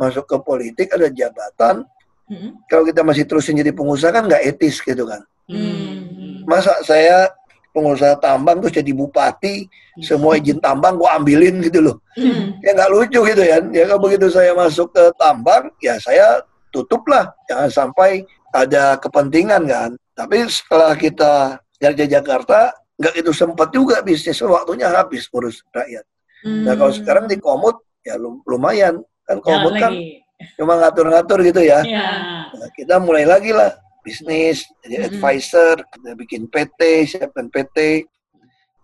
masuk 0.00 0.24
ke 0.26 0.36
politik 0.40 0.88
ada 0.96 1.06
jabatan. 1.12 1.86
Mm-mm. 2.26 2.64
Kalau 2.66 2.88
kita 2.88 3.04
masih 3.04 3.28
terusin 3.28 3.60
jadi 3.60 3.70
pengusaha 3.76 4.10
kan 4.10 4.24
nggak 4.26 4.42
etis 4.48 4.80
gitu 4.80 5.04
kan. 5.04 5.20
Hmm. 5.46 6.42
Masa 6.48 6.80
saya 6.82 7.30
pengusaha 7.72 8.16
tambang 8.20 8.60
terus 8.64 8.74
jadi 8.74 8.92
bupati, 8.96 9.68
semua 10.00 10.36
izin 10.40 10.60
tambang 10.60 10.96
gua 10.96 11.16
ambilin 11.20 11.60
gitu 11.64 11.80
loh. 11.80 11.96
Mm. 12.16 12.60
Ya 12.60 12.70
nggak 12.76 12.90
lucu 12.92 13.20
gitu 13.24 13.42
ya. 13.42 13.58
Ya 13.72 13.84
kalau 13.88 14.00
begitu 14.04 14.28
saya 14.28 14.52
masuk 14.52 14.92
ke 14.92 15.08
tambang, 15.16 15.72
ya 15.80 15.96
saya 15.96 16.44
tutup 16.72 17.04
lah. 17.06 17.30
Jangan 17.46 17.68
sampai 17.68 18.24
ada 18.50 18.96
kepentingan 18.96 19.62
kan. 19.64 19.90
Tapi 20.12 20.48
setelah 20.48 20.96
kita 20.96 21.32
dari 21.76 22.08
Jakarta, 22.08 22.72
nggak 22.96 23.14
itu 23.16 23.30
sempat 23.30 23.68
juga 23.70 24.00
bisnis. 24.00 24.40
Waktunya 24.40 24.88
habis 24.88 25.28
urus 25.30 25.60
rakyat. 25.70 26.04
Nah 26.42 26.74
kalau 26.74 26.90
sekarang 26.90 27.30
di 27.30 27.38
komut 27.38 27.78
ya 28.02 28.18
lum- 28.18 28.42
lumayan 28.42 28.98
kan 29.22 29.38
komut 29.38 29.78
kan 29.78 29.94
lagi. 29.94 30.18
cuma 30.58 30.74
ngatur-ngatur 30.74 31.38
gitu 31.46 31.62
ya. 31.62 31.86
Iya. 31.86 32.08
Nah, 32.50 32.70
kita 32.74 32.98
mulai 32.98 33.22
lagi 33.22 33.54
lah 33.54 33.70
bisnis 34.02 34.66
jadi 34.82 34.98
Mm-mm. 34.98 35.08
advisor, 35.14 35.78
kita 35.86 36.10
bikin 36.18 36.50
PT, 36.50 36.80
siapkan 37.06 37.46
PT. 37.46 38.02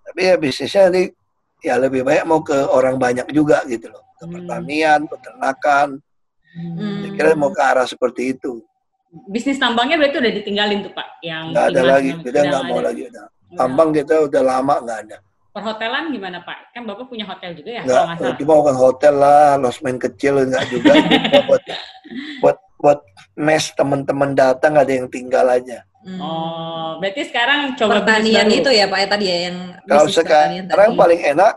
Tapi 0.06 0.20
ya 0.22 0.38
bisnisnya 0.38 0.86
nanti 0.86 1.10
ya 1.58 1.74
lebih 1.76 2.06
banyak 2.06 2.24
mau 2.24 2.40
ke 2.40 2.54
orang 2.54 2.94
banyak 2.96 3.26
juga 3.34 3.66
gitu 3.66 3.90
loh. 3.90 4.06
Ke 4.14 4.24
Hmm. 4.24 4.34
pertanian, 4.38 5.00
peternakan. 5.04 5.88
Hmm. 6.56 7.04
Saya 7.04 7.10
kira 7.12 7.28
mau 7.36 7.50
ke 7.52 7.60
arah 7.60 7.84
seperti 7.84 8.32
itu. 8.32 8.64
Bisnis 9.28 9.56
tambangnya 9.56 9.96
berarti 9.96 10.20
udah 10.20 10.32
ditinggalin 10.36 10.84
tuh 10.84 10.92
Pak 10.92 11.08
yang 11.24 11.52
Nggak 11.52 11.66
ada 11.72 11.82
lagi, 11.82 12.10
kita 12.20 12.28
Udah 12.28 12.42
nggak 12.44 12.64
mau 12.64 12.78
ada. 12.78 12.86
lagi. 12.92 13.02
Udah. 13.08 13.24
Tambang 13.56 13.88
kita 13.96 14.14
udah 14.28 14.42
lama 14.44 14.74
nggak 14.84 14.98
ada. 15.08 15.16
Perhotelan 15.48 16.04
gimana 16.12 16.38
Pak? 16.44 16.58
Kan 16.76 16.82
Bapak 16.84 17.08
punya 17.08 17.24
hotel 17.24 17.50
juga 17.56 17.80
ya 17.80 17.82
Nggak, 17.82 18.04
kalau 18.20 18.34
cuma 18.36 18.52
bukan 18.60 18.76
hotel 18.76 19.14
lah, 19.16 19.56
losmen 19.56 19.96
kecil 19.96 20.44
nggak 20.44 20.64
juga. 20.68 20.92
Buat 21.48 21.62
buat 22.38 22.56
buat 22.78 23.00
mes 23.34 23.64
teman-teman 23.74 24.36
datang 24.36 24.76
ada 24.78 24.92
yang 24.92 25.08
tinggal 25.10 25.48
aja. 25.48 25.82
Mm. 26.06 26.20
Oh, 26.22 26.94
berarti 27.02 27.26
sekarang 27.26 27.74
coba 27.74 28.00
pertanian 28.00 28.46
itu 28.46 28.70
ya 28.70 28.86
Pak 28.86 28.98
ya 29.02 29.06
tadi 29.10 29.24
ya 29.26 29.38
yang 29.50 29.56
Kalau 29.82 30.04
bisnis 30.06 30.22
pertanian 30.22 30.64
sekarang 30.68 30.90
tadi. 30.94 31.00
paling 31.00 31.20
enak 31.26 31.52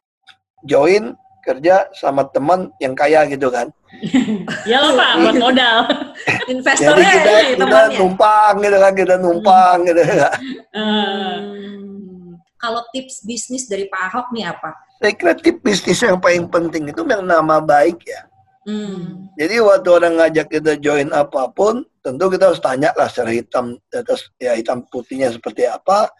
join 0.66 1.04
kerja 1.42 1.90
sama 1.98 2.24
teman 2.30 2.70
yang 2.78 2.94
kaya 2.94 3.26
gitu 3.28 3.50
kan. 3.50 3.70
Ya 4.70 4.80
loh 4.80 4.96
Pak, 4.96 5.12
buat 5.20 5.36
modal. 5.42 5.78
Jadi 6.48 6.52
investornya 6.54 7.12
kita 7.12 7.30
ini 7.30 7.50
kita 7.54 7.66
temannya. 7.66 7.98
numpang 8.00 8.54
gitu 8.64 8.78
kan, 8.80 8.92
kita 8.96 9.16
numpang 9.20 9.78
gitu 9.84 10.02
kan. 10.06 10.18
Eh, 10.72 11.38
Hmm. 11.42 12.38
Kalau 12.62 12.86
tips 12.94 13.26
bisnis 13.26 13.66
dari 13.66 13.90
Pak 13.90 14.02
Ahok 14.14 14.28
nih 14.38 14.46
apa? 14.54 14.72
Saya 15.02 15.18
kira 15.18 15.34
tip 15.34 15.66
bisnis 15.66 15.98
yang 16.06 16.22
paling 16.22 16.46
penting 16.46 16.94
itu 16.94 17.02
yang 17.10 17.26
nama 17.26 17.58
baik 17.58 18.06
ya. 18.06 18.22
Hmm. 18.70 19.34
Jadi 19.34 19.58
waktu 19.58 19.90
orang 19.90 20.14
ngajak 20.22 20.48
kita 20.54 20.78
join 20.78 21.10
apa 21.10 21.50
pun, 21.50 21.82
tentu 22.06 22.30
kita 22.30 22.54
harus 22.54 22.62
tanya 22.62 22.94
lah 22.94 23.10
secara 23.10 23.34
hitam 23.34 23.74
atas 23.90 24.30
ya 24.38 24.54
hitam 24.54 24.86
putihnya 24.94 25.34
seperti 25.34 25.66
apa. 25.66 26.14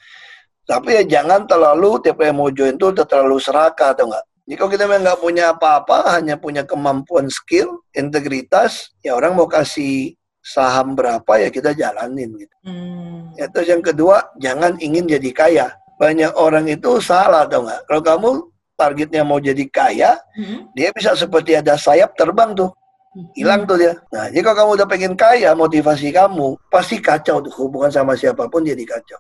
Tapi 0.66 0.98
ya 0.98 1.04
jangan 1.06 1.46
terlalu 1.46 2.02
tiap 2.02 2.18
kali 2.18 2.34
mau 2.34 2.50
join 2.50 2.74
tuh 2.82 2.90
udah 2.90 3.06
terlalu 3.06 3.38
serakah 3.38 3.94
atau 3.94 4.10
enggak. 4.10 4.26
Jadi 4.46 4.56
kalau 4.58 4.72
kita 4.74 4.84
memang 4.90 5.04
nggak 5.06 5.22
punya 5.22 5.44
apa-apa, 5.54 6.18
hanya 6.18 6.36
punya 6.36 6.66
kemampuan 6.66 7.30
skill, 7.30 7.86
integritas, 7.94 8.92
ya 9.06 9.14
orang 9.14 9.38
mau 9.38 9.46
kasih 9.48 10.18
saham 10.42 10.98
berapa 10.98 11.30
ya 11.38 11.54
kita 11.54 11.78
jalanin 11.78 12.34
gitu. 12.36 12.56
Hmm. 12.66 13.30
Ya, 13.38 13.46
terus 13.48 13.70
yang 13.70 13.86
kedua, 13.86 14.34
jangan 14.42 14.76
ingin 14.82 15.06
jadi 15.06 15.30
kaya. 15.32 15.68
Banyak 16.02 16.34
orang 16.34 16.66
itu 16.66 16.98
salah 16.98 17.46
atau 17.46 17.62
enggak. 17.62 17.82
Kalau 17.86 18.02
kamu 18.02 18.30
targetnya 18.74 19.22
mau 19.22 19.38
jadi 19.38 19.62
kaya, 19.70 20.18
Hmm. 20.34 20.66
dia 20.74 20.90
bisa 20.90 21.14
seperti 21.14 21.54
ada 21.54 21.78
sayap 21.78 22.18
terbang 22.18 22.58
tuh. 22.58 22.74
Hilang 23.36 23.68
tuh 23.68 23.76
dia. 23.76 23.94
Nah, 24.10 24.32
jadi 24.32 24.42
kalau 24.42 24.58
kamu 24.66 24.72
udah 24.82 24.88
pengen 24.88 25.14
kaya, 25.20 25.52
motivasi 25.54 26.10
kamu 26.16 26.56
pasti 26.72 26.98
kacau 26.98 27.44
tuh 27.44 27.54
hubungan 27.60 27.92
sama 27.92 28.16
siapa 28.18 28.48
pun 28.48 28.64
jadi 28.66 28.82
kacau. 28.88 29.20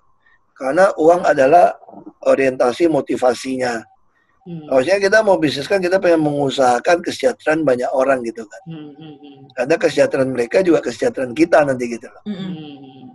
Karena 0.55 0.89
uang 0.95 1.27
adalah 1.27 1.75
orientasi 2.23 2.87
motivasinya. 2.87 3.83
Hmm, 4.43 4.67
Harusnya 4.69 4.97
kita 4.97 5.17
mau 5.21 5.37
bisnis 5.37 5.65
kan 5.65 5.77
kita 5.77 5.97
pengen 5.97 6.21
mengusahakan 6.21 6.99
kesejahteraan 6.99 7.61
banyak 7.61 7.89
orang 7.91 8.21
gitu 8.23 8.43
kan. 8.45 8.61
hmm, 8.65 8.91
hmm, 8.93 9.15
hmm, 9.17 9.37
Karena 9.53 9.75
kesejahteraan 9.77 10.29
mereka 10.29 10.61
juga 10.61 10.79
kesejahteraan 10.81 11.33
kita 11.33 11.61
nanti 11.63 11.85
gitu 11.89 12.07
loh. 12.07 12.23
Hmm. 12.25 12.37
hmm. 12.37 13.05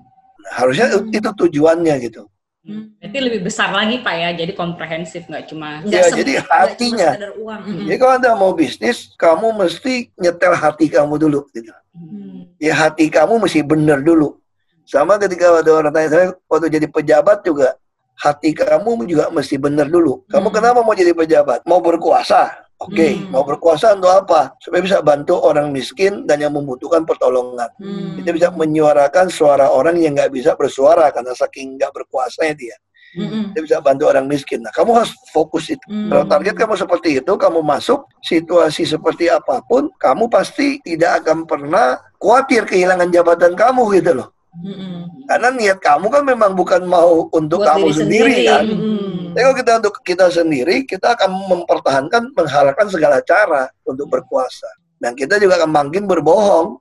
Nah, 0.43 0.53
harusnya 0.63 0.87
Hmm. 0.95 1.11
itu 1.11 1.31
tujuannya 1.35 1.95
gitu. 2.07 2.23
Hmm. 2.67 2.91
Berarti 2.99 3.19
lebih 3.23 3.41
besar 3.47 3.71
lagi 3.71 4.03
Pak 4.03 4.15
ya, 4.15 4.31
jadi 4.35 4.53
komprehensif 4.55 5.23
nggak 5.27 5.47
cuma 5.47 5.87
Ya, 5.87 6.11
jadi 6.11 6.43
cuma 6.43 6.51
hatinya. 6.51 7.11
uang. 7.39 7.61
Hmm. 7.63 7.75
Hmm. 7.79 7.87
Jadi 7.87 7.99
kalau 7.99 8.15
anda 8.19 8.31
mau 8.35 8.53
bisnis, 8.53 9.15
kamu 9.15 9.55
mesti 9.55 10.11
nyetel 10.19 10.55
hati 10.55 10.87
kamu 10.91 11.15
dulu 11.17 11.47
gitu. 11.55 11.71
Hmm. 11.97 12.45
ya 12.61 12.77
hati 12.77 13.09
kamu 13.09 13.41
mesti 13.41 13.65
benar 13.65 14.05
dulu. 14.05 14.37
Sama 14.85 15.17
ketika 15.17 15.51
ada 15.65 15.71
orang 15.73 15.91
tanya 15.91 16.09
saya 16.13 16.27
waktu 16.47 16.69
jadi 16.69 16.87
pejabat 16.87 17.41
juga 17.43 17.75
hati 18.17 18.57
kamu 18.57 19.05
juga 19.05 19.29
mesti 19.29 19.61
benar 19.61 19.89
dulu. 19.89 20.25
Kamu 20.29 20.49
Hmm. 20.49 20.57
kenapa 20.57 20.81
mau 20.81 20.97
jadi 20.97 21.13
pejabat? 21.13 21.65
Mau 21.69 21.81
berkuasa? 21.85 22.65
Oke, 22.77 23.17
Hmm. 23.17 23.33
mau 23.33 23.41
berkuasa 23.41 23.97
untuk 23.97 24.13
apa? 24.13 24.53
Supaya 24.61 24.85
bisa 24.85 25.01
bantu 25.01 25.41
orang 25.41 25.73
miskin 25.73 26.29
dan 26.29 26.45
yang 26.45 26.53
membutuhkan 26.53 27.09
pertolongan. 27.09 27.73
Hmm. 27.81 28.21
Kita 28.21 28.37
bisa 28.37 28.49
menyuarakan 28.53 29.33
suara 29.33 29.73
orang 29.73 29.97
yang 29.97 30.13
nggak 30.13 30.29
bisa 30.29 30.53
bersuara 30.53 31.09
karena 31.09 31.33
saking 31.33 31.81
nggak 31.81 31.93
berkuasanya 31.97 32.53
dia. 32.53 32.77
Hmm. 33.17 33.49
Dia 33.57 33.65
bisa 33.65 33.77
bantu 33.81 34.13
orang 34.13 34.29
miskin. 34.29 34.61
Nah, 34.61 34.69
kamu 34.77 34.93
harus 34.93 35.17
fokus 35.33 35.73
itu. 35.73 35.81
Hmm. 35.89 36.13
Kalau 36.13 36.25
target 36.29 36.53
kamu 36.53 36.75
seperti 36.77 37.09
itu, 37.17 37.33
kamu 37.33 37.65
masuk 37.65 38.05
situasi 38.21 38.85
seperti 38.85 39.33
apa 39.33 39.65
pun, 39.65 39.89
kamu 39.97 40.29
pasti 40.29 40.77
tidak 40.85 41.25
akan 41.25 41.49
pernah 41.49 41.97
khawatir 42.21 42.69
kehilangan 42.69 43.09
jabatan 43.09 43.57
kamu 43.57 43.89
gitu 43.97 44.21
loh. 44.21 44.36
Hmm. 44.57 45.05
Karena 45.29 45.49
niat 45.53 45.79
kamu 45.81 46.07
kan 46.09 46.23
memang 46.25 46.53
bukan 46.57 46.83
mau 46.89 47.29
untuk 47.33 47.61
Buat 47.61 47.77
kamu 47.77 47.87
diri 47.93 47.99
sendiri, 48.01 48.37
kan. 48.49 48.65
Hmm. 48.65 49.33
Tapi 49.37 49.43
kalau 49.45 49.57
kita 49.57 49.73
untuk 49.85 49.95
kita 50.01 50.27
sendiri, 50.33 50.77
kita 50.89 51.13
akan 51.13 51.31
mempertahankan, 51.53 52.23
menghalalkan 52.33 52.87
segala 52.89 53.21
cara 53.21 53.69
untuk 53.85 54.09
berkuasa. 54.09 54.71
Dan 54.97 55.13
kita 55.13 55.37
juga 55.37 55.61
akan 55.61 55.71
makin 55.71 56.09
berbohong. 56.09 56.81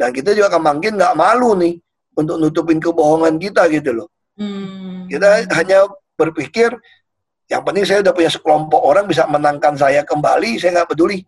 Dan 0.00 0.16
kita 0.16 0.32
juga 0.32 0.48
akan 0.56 0.62
makin 0.64 0.96
nggak 0.96 1.12
malu 1.12 1.52
nih 1.60 1.76
untuk 2.16 2.40
nutupin 2.40 2.80
kebohongan 2.80 3.36
kita 3.36 3.68
gitu 3.68 4.00
loh. 4.00 4.08
Hmm. 4.40 5.04
Kita 5.12 5.44
hanya 5.60 5.84
berpikir 6.16 6.72
yang 7.52 7.60
penting 7.66 7.84
saya 7.84 8.00
udah 8.00 8.14
punya 8.16 8.30
sekelompok 8.32 8.80
orang 8.80 9.04
bisa 9.04 9.28
menangkan 9.28 9.76
saya 9.76 10.00
kembali, 10.06 10.56
saya 10.56 10.80
nggak 10.80 10.90
peduli 10.96 11.20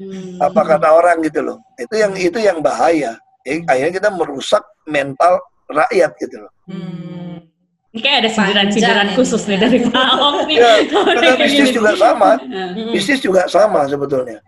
Hmm. 0.00 0.40
apa 0.40 0.64
kata 0.64 0.88
orang 0.96 1.20
gitu 1.20 1.44
loh. 1.44 1.60
Itu 1.76 2.00
yang 2.00 2.16
itu 2.16 2.40
yang 2.40 2.64
bahaya. 2.64 3.20
Jadi, 3.46 3.64
akhirnya 3.66 3.92
kita 3.96 4.08
merusak 4.12 4.62
mental 4.84 5.40
rakyat 5.70 6.10
gitu 6.20 6.36
loh. 6.44 6.52
Hmm. 6.68 7.46
Ini 7.90 8.00
kayak 8.06 8.18
ada 8.22 8.30
sindiran-sindiran 8.30 9.08
khusus 9.18 9.42
nih 9.50 9.58
dari 9.58 9.78
Pak 9.82 10.06
Ahok 10.14 10.46
nih. 10.46 10.56
Ya, 10.62 10.72
karena 11.18 11.34
bisnis 11.42 11.70
juga 11.74 11.92
sama. 11.98 12.30
Nah, 12.46 12.70
Bisnis 12.94 13.18
juga 13.18 13.42
sama 13.50 13.80
sebetulnya. 13.90 14.38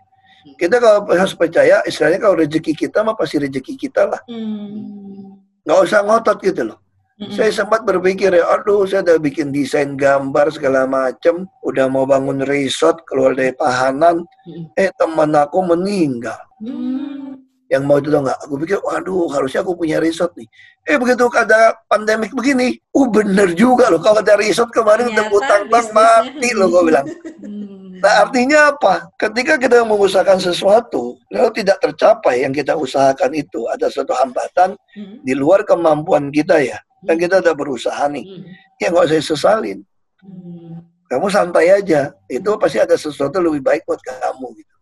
Kita 0.55 0.79
kalau 0.79 1.07
harus 1.11 1.35
percaya, 1.35 1.83
istilahnya 1.83 2.19
kalau 2.23 2.39
rezeki 2.39 2.71
kita 2.71 3.03
mah 3.03 3.15
pasti 3.19 3.43
rezeki 3.43 3.73
kita 3.75 4.07
lah. 4.07 4.21
Hmm. 4.31 5.35
Nggak 5.67 5.79
usah 5.83 5.99
ngotot 6.07 6.39
gitu 6.39 6.71
loh. 6.71 6.79
Hmm. 7.19 7.29
Saya 7.35 7.51
sempat 7.51 7.83
berpikir 7.83 8.31
ya, 8.31 8.47
aduh 8.47 8.87
saya 8.87 9.03
udah 9.03 9.19
bikin 9.19 9.51
desain 9.51 9.99
gambar 9.99 10.47
segala 10.55 10.87
macem, 10.87 11.43
udah 11.67 11.85
mau 11.91 12.07
bangun 12.07 12.47
resort 12.47 13.03
keluar 13.07 13.35
dari 13.35 13.51
tahanan, 13.59 14.23
Hmm. 14.47 14.65
eh 14.79 14.87
teman 14.95 15.35
aku 15.35 15.59
meninggal. 15.67 16.39
Hmm. 16.63 17.43
Yang 17.71 17.83
mau 17.87 17.97
itu 17.97 18.09
tau 18.11 18.21
nggak? 18.21 18.39
Aku 18.45 18.53
pikir, 18.59 18.77
waduh 18.83 19.27
harusnya 19.31 19.63
aku 19.63 19.73
punya 19.73 19.97
resort 20.03 20.35
nih. 20.35 20.47
Eh 20.83 20.99
begitu 20.99 21.25
ada 21.31 21.79
pandemik 21.87 22.35
begini, 22.35 22.75
uh 22.91 23.07
bener 23.07 23.55
juga 23.55 23.87
loh. 23.87 24.03
Kalau 24.03 24.19
ada 24.19 24.35
resort 24.35 24.69
kemarin 24.69 25.09
udah 25.09 25.25
utang-utang 25.31 25.61
bisnisnya. 25.71 25.95
mati 25.95 26.49
loh 26.53 26.67
gue 26.69 26.83
bilang. 26.91 27.05
Hmm. 27.39 27.97
Nah 28.03 28.27
artinya 28.27 28.75
apa? 28.75 29.07
Ketika 29.15 29.55
kita 29.55 29.87
mengusahakan 29.87 30.43
sesuatu, 30.43 31.15
lalu 31.31 31.49
tidak 31.63 31.79
tercapai 31.79 32.43
yang 32.43 32.51
kita 32.51 32.75
usahakan 32.75 33.31
itu, 33.31 33.63
ada 33.71 33.87
suatu 33.87 34.11
hambatan 34.11 34.75
Hmm. 34.93 35.23
di 35.23 35.33
luar 35.33 35.63
kemampuan 35.63 36.29
kita 36.29 36.59
ya. 36.59 36.77
Dan 37.03 37.15
kita 37.17 37.39
udah 37.41 37.55
berusaha 37.55 38.03
nih. 38.11 38.23
Hmm. 38.27 38.43
Ya 38.77 38.91
nggak 38.91 39.07
usah 39.07 39.23
sesalin. 39.23 39.81
Hmm. 40.19 40.83
Kamu 41.07 41.31
santai 41.31 41.71
aja. 41.79 42.11
Itu 42.27 42.59
pasti 42.59 42.83
ada 42.83 42.99
sesuatu 42.99 43.39
lebih 43.39 43.63
baik 43.63 43.87
buat 43.87 44.01
kamu. 44.03 44.47
Gitu. 44.59 44.72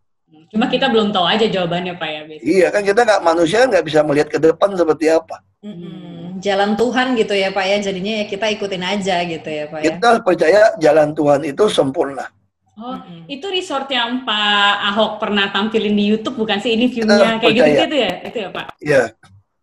Cuma 0.52 0.68
kita 0.68 0.92
belum 0.92 1.16
tahu 1.16 1.26
aja 1.26 1.48
jawabannya 1.48 1.96
Pak 1.96 2.10
ya. 2.12 2.22
biasanya. 2.28 2.44
Iya 2.52 2.68
kan 2.70 2.82
kita 2.84 3.00
nggak 3.08 3.22
manusia 3.24 3.60
nggak 3.66 3.86
bisa 3.88 4.00
melihat 4.04 4.28
ke 4.28 4.38
depan 4.38 4.70
seperti 4.76 5.06
apa. 5.08 5.40
Mm-mm. 5.64 6.44
Jalan 6.44 6.76
Tuhan 6.76 7.08
gitu 7.16 7.34
ya 7.38 7.50
Pak 7.56 7.66
ya, 7.66 7.78
jadinya 7.80 8.14
ya 8.20 8.26
kita 8.28 8.46
ikutin 8.52 8.84
aja 8.84 9.16
gitu 9.24 9.50
ya 9.50 9.66
Pak 9.72 9.80
ya. 9.80 9.86
Kita 9.96 10.10
percaya 10.20 10.62
jalan 10.76 11.16
Tuhan 11.16 11.42
itu 11.48 11.64
sempurna. 11.72 12.28
Oh, 12.76 12.98
Mm-mm. 12.98 13.30
itu 13.30 13.46
resort 13.48 13.88
yang 13.94 14.28
Pak 14.28 14.76
Ahok 14.92 15.12
pernah 15.22 15.48
tampilin 15.54 15.96
di 15.96 16.12
YouTube 16.12 16.36
bukan 16.36 16.60
sih? 16.60 16.76
Ini 16.76 16.92
Kita 16.92 17.08
view-nya 17.08 17.30
kayak 17.40 17.54
gitu-gitu 17.56 17.96
ya? 17.96 18.12
Itu 18.28 18.38
ya 18.44 18.50
Pak? 18.52 18.66
Ya, 18.84 19.04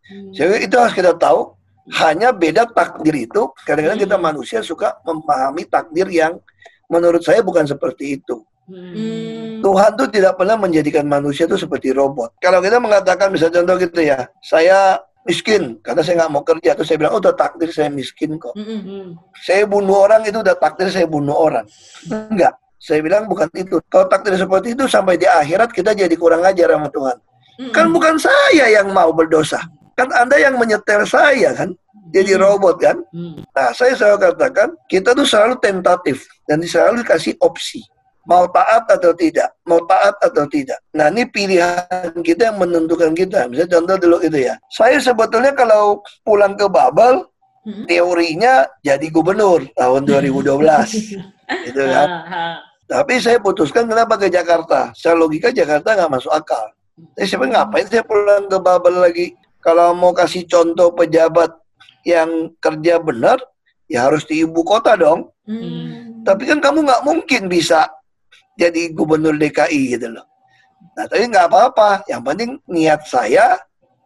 Hmm. 0.08 0.32
jadi 0.32 0.64
itu 0.64 0.72
harus 0.72 0.96
kita 0.96 1.12
tahu. 1.20 1.52
Hanya 2.00 2.32
beda 2.32 2.64
takdir 2.64 3.28
itu. 3.28 3.52
Kadang-kadang 3.60 4.00
kita 4.00 4.16
Hmm. 4.16 4.24
manusia 4.24 4.64
suka 4.64 4.96
memahami 5.04 5.68
takdir 5.68 6.08
yang 6.08 6.40
menurut 6.88 7.20
saya 7.20 7.44
bukan 7.44 7.68
seperti 7.68 8.16
itu. 8.16 8.40
Hmm. 8.68 8.92
Hmm. 8.92 9.64
Tuhan 9.64 9.90
tuh 9.96 10.08
tidak 10.12 10.36
pernah 10.36 10.60
menjadikan 10.60 11.08
manusia 11.08 11.48
itu 11.48 11.56
seperti 11.56 11.90
robot. 11.96 12.36
Kalau 12.38 12.60
kita 12.60 12.76
mengatakan, 12.78 13.32
misalnya 13.32 13.64
contoh 13.64 13.76
gitu 13.80 14.00
ya, 14.04 14.28
saya 14.44 15.00
miskin 15.24 15.80
karena 15.80 16.00
saya 16.04 16.24
nggak 16.24 16.32
mau 16.32 16.44
kerja, 16.44 16.76
terus 16.76 16.88
saya 16.88 16.98
bilang, 17.00 17.16
oh 17.16 17.20
udah 17.20 17.34
takdir 17.34 17.68
saya 17.72 17.88
miskin 17.88 18.36
kok. 18.36 18.52
Mm-mm. 18.54 18.80
Hmm. 18.84 19.08
Saya 19.40 19.64
bunuh 19.64 20.04
orang 20.04 20.22
itu 20.28 20.38
udah 20.38 20.56
takdir 20.60 20.92
saya 20.92 21.08
bunuh 21.08 21.34
orang. 21.34 21.64
Enggak. 22.06 22.54
Saya 22.78 23.02
bilang 23.02 23.26
bukan 23.26 23.50
itu. 23.58 23.82
Kalau 23.90 24.06
takdir 24.06 24.38
seperti 24.38 24.76
itu 24.76 24.86
sampai 24.86 25.18
di 25.18 25.26
akhirat 25.26 25.74
kita 25.74 25.96
jadi 25.96 26.14
kurang 26.14 26.46
ajar 26.46 26.76
sama 26.76 26.88
Tuhan. 26.92 27.16
Mm-mm. 27.58 27.72
Kan 27.74 27.90
bukan 27.90 28.14
saya 28.20 28.70
yang 28.70 28.92
mau 28.92 29.10
berdosa. 29.10 29.58
Kan 29.98 30.12
Anda 30.14 30.38
yang 30.38 30.54
menyetel 30.60 31.02
saya 31.02 31.56
kan. 31.56 31.74
Jadi 32.08 32.32
Hmm. 32.36 32.40
robot 32.40 32.76
kan. 32.80 32.96
Hmm. 33.12 33.36
Nah, 33.52 33.68
saya 33.76 33.92
selalu 33.92 34.32
katakan, 34.32 34.72
kita 34.88 35.12
tuh 35.12 35.28
selalu 35.28 35.60
tentatif 35.60 36.24
dan 36.48 36.62
selalu 36.64 37.04
dikasih 37.04 37.36
opsi. 37.44 37.84
Mau 38.28 38.44
taat 38.52 38.84
atau 38.92 39.16
tidak, 39.16 39.56
mau 39.64 39.80
taat 39.88 40.12
atau 40.20 40.44
tidak. 40.44 40.76
Nah, 40.92 41.08
ini 41.08 41.24
pilihan 41.24 42.12
kita 42.20 42.52
yang 42.52 42.60
menentukan 42.60 43.16
kita. 43.16 43.48
Misalnya 43.48 43.80
contoh 43.80 43.96
dulu 43.96 44.16
gitu 44.20 44.36
ya. 44.36 44.54
Saya 44.68 45.00
sebetulnya 45.00 45.56
kalau 45.56 46.04
pulang 46.28 46.52
ke 46.52 46.68
Babel, 46.68 47.24
Mm-mm. 47.64 47.88
teorinya 47.88 48.68
jadi 48.84 49.08
gubernur 49.08 49.64
tahun 49.72 50.04
2012. 50.04 50.44
gitu 51.72 51.82
kan. 51.88 52.08
Ah, 52.08 52.24
ah. 52.28 52.54
Tapi 52.88 53.20
saya 53.20 53.40
putuskan 53.40 53.84
kenapa 53.84 54.20
ke 54.20 54.28
Jakarta. 54.28 54.92
Secara 54.92 55.16
logika 55.16 55.48
Jakarta 55.48 55.96
nggak 55.96 56.12
masuk 56.12 56.32
akal. 56.32 56.68
Jadi 57.16 57.26
siapa 57.28 57.44
ngapain 57.48 57.86
saya 57.88 58.04
pulang 58.04 58.48
ke 58.48 58.58
Babel 58.60 58.96
lagi? 58.96 59.26
Kalau 59.60 59.92
mau 59.92 60.12
kasih 60.16 60.48
contoh 60.48 60.92
pejabat 60.96 61.52
yang 62.08 62.52
kerja 62.60 62.96
benar, 63.00 63.36
ya 63.88 64.08
harus 64.08 64.24
di 64.24 64.44
ibu 64.44 64.64
kota 64.64 64.96
dong. 64.96 65.28
Mm. 65.44 66.24
Tapi 66.24 66.48
kan 66.48 66.58
kamu 66.64 66.88
nggak 66.88 67.04
mungkin 67.04 67.42
bisa 67.48 67.88
jadi 68.58 68.90
gubernur 68.90 69.38
DKI 69.38 69.94
gitu 69.94 70.18
loh. 70.18 70.26
Nah 70.98 71.06
tapi 71.06 71.30
nggak 71.30 71.46
apa-apa. 71.46 72.02
Yang 72.10 72.22
penting 72.26 72.50
niat 72.66 73.06
saya 73.06 73.54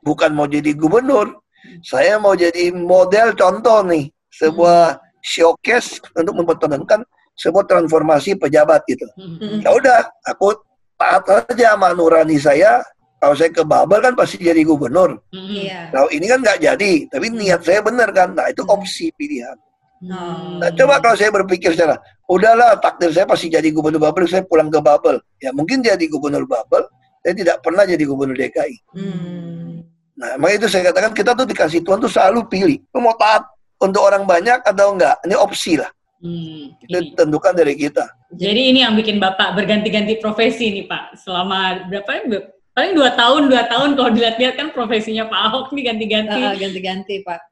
bukan 0.04 0.36
mau 0.36 0.44
jadi 0.44 0.76
gubernur. 0.76 1.40
Saya 1.80 2.20
mau 2.20 2.36
jadi 2.36 2.68
model 2.76 3.32
contoh 3.32 3.80
nih. 3.88 4.12
Sebuah 4.32 5.00
showcase 5.24 6.02
untuk 6.16 6.34
mempertontonkan 6.36 7.00
sebuah 7.38 7.64
transformasi 7.64 8.36
pejabat 8.36 8.84
gitu. 8.84 9.06
Hmm. 9.16 9.62
Ya 9.64 9.70
udah, 9.72 10.00
aku 10.28 10.52
taat 11.00 11.24
aja 11.48 11.74
sama 11.74 11.96
nurani 11.96 12.36
saya. 12.36 12.84
Kalau 13.22 13.38
saya 13.38 13.54
ke 13.54 13.62
Babel 13.62 14.02
kan 14.02 14.18
pasti 14.18 14.42
jadi 14.42 14.66
gubernur. 14.66 15.14
Hmm. 15.30 15.46
Iya. 15.46 15.94
Kalau 15.94 16.08
ini 16.10 16.26
kan 16.26 16.42
nggak 16.42 16.58
jadi, 16.58 16.92
tapi 17.06 17.26
niat 17.30 17.62
saya 17.62 17.80
benar 17.80 18.10
kan. 18.10 18.34
Nah 18.34 18.50
itu 18.50 18.66
opsi 18.66 19.14
pilihan. 19.14 19.54
Oh. 20.02 20.58
Nah, 20.58 20.70
coba 20.74 20.98
kalau 20.98 21.14
saya 21.14 21.30
berpikir 21.30 21.78
secara, 21.78 21.94
udahlah 22.26 22.74
takdir 22.82 23.14
saya 23.14 23.22
pasti 23.22 23.46
jadi 23.46 23.70
gubernur 23.70 24.02
Babel, 24.02 24.26
saya 24.26 24.42
pulang 24.42 24.66
ke 24.66 24.82
Babel. 24.82 25.22
Ya 25.38 25.54
mungkin 25.54 25.78
jadi 25.78 26.02
gubernur 26.10 26.42
Babel, 26.42 26.90
saya 27.22 27.34
tidak 27.38 27.62
pernah 27.62 27.86
jadi 27.86 28.02
gubernur 28.02 28.34
DKI. 28.34 28.76
Hmm. 28.98 29.86
Nah, 30.18 30.38
makanya 30.42 30.66
itu 30.66 30.68
saya 30.74 30.90
katakan 30.90 31.12
kita 31.14 31.30
tuh 31.38 31.46
dikasih 31.46 31.80
Tuhan 31.86 32.02
tuh 32.02 32.10
selalu 32.10 32.50
pilih. 32.50 32.78
Lu 32.90 32.98
mau 32.98 33.14
taat 33.14 33.46
untuk 33.78 34.02
orang 34.02 34.26
banyak 34.26 34.58
atau 34.66 34.94
enggak? 34.98 35.22
Ini 35.22 35.34
opsi 35.38 35.78
lah. 35.78 35.90
Hmm. 36.22 36.74
Itu 36.82 36.98
ditentukan 37.14 37.54
dari 37.54 37.74
kita. 37.78 38.06
Jadi 38.34 38.74
ini 38.74 38.82
yang 38.82 38.98
bikin 38.98 39.22
Bapak 39.22 39.54
berganti-ganti 39.54 40.18
profesi 40.18 40.70
nih 40.70 40.86
Pak. 40.90 41.18
Selama 41.22 41.86
berapa 41.86 42.10
ya? 42.10 42.42
Paling 42.72 42.96
dua 42.96 43.12
tahun, 43.12 43.52
dua 43.52 43.68
tahun 43.68 44.00
kalau 44.00 44.10
dilihat-lihat 44.16 44.54
kan 44.56 44.68
profesinya 44.72 45.28
Pak 45.28 45.40
Ahok 45.50 45.66
nih 45.76 45.84
ganti-ganti. 45.92 46.40
Ah, 46.40 46.56
ganti-ganti 46.56 47.20
Pak. 47.20 47.51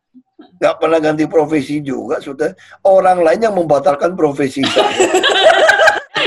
Nggak 0.57 0.74
pernah 0.76 0.98
ganti 0.98 1.24
profesi 1.24 1.81
juga, 1.81 2.18
sudah. 2.18 2.53
Orang 2.83 3.20
lain 3.20 3.40
yang 3.40 3.55
membatalkan 3.55 4.12
profesi 4.12 4.61
saya. 4.66 4.88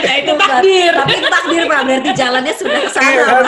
Nah 0.04 0.20
itu 0.20 0.34
takdir. 0.36 0.92
Tapi 0.92 1.14
itu 1.16 1.28
takdir 1.32 1.62
Pak, 1.64 1.80
berarti 1.88 2.12
jalannya 2.12 2.54
sudah 2.54 2.76
ke 2.76 2.90
Iya 2.92 2.92
sana. 2.92 3.24
kan? 3.24 3.46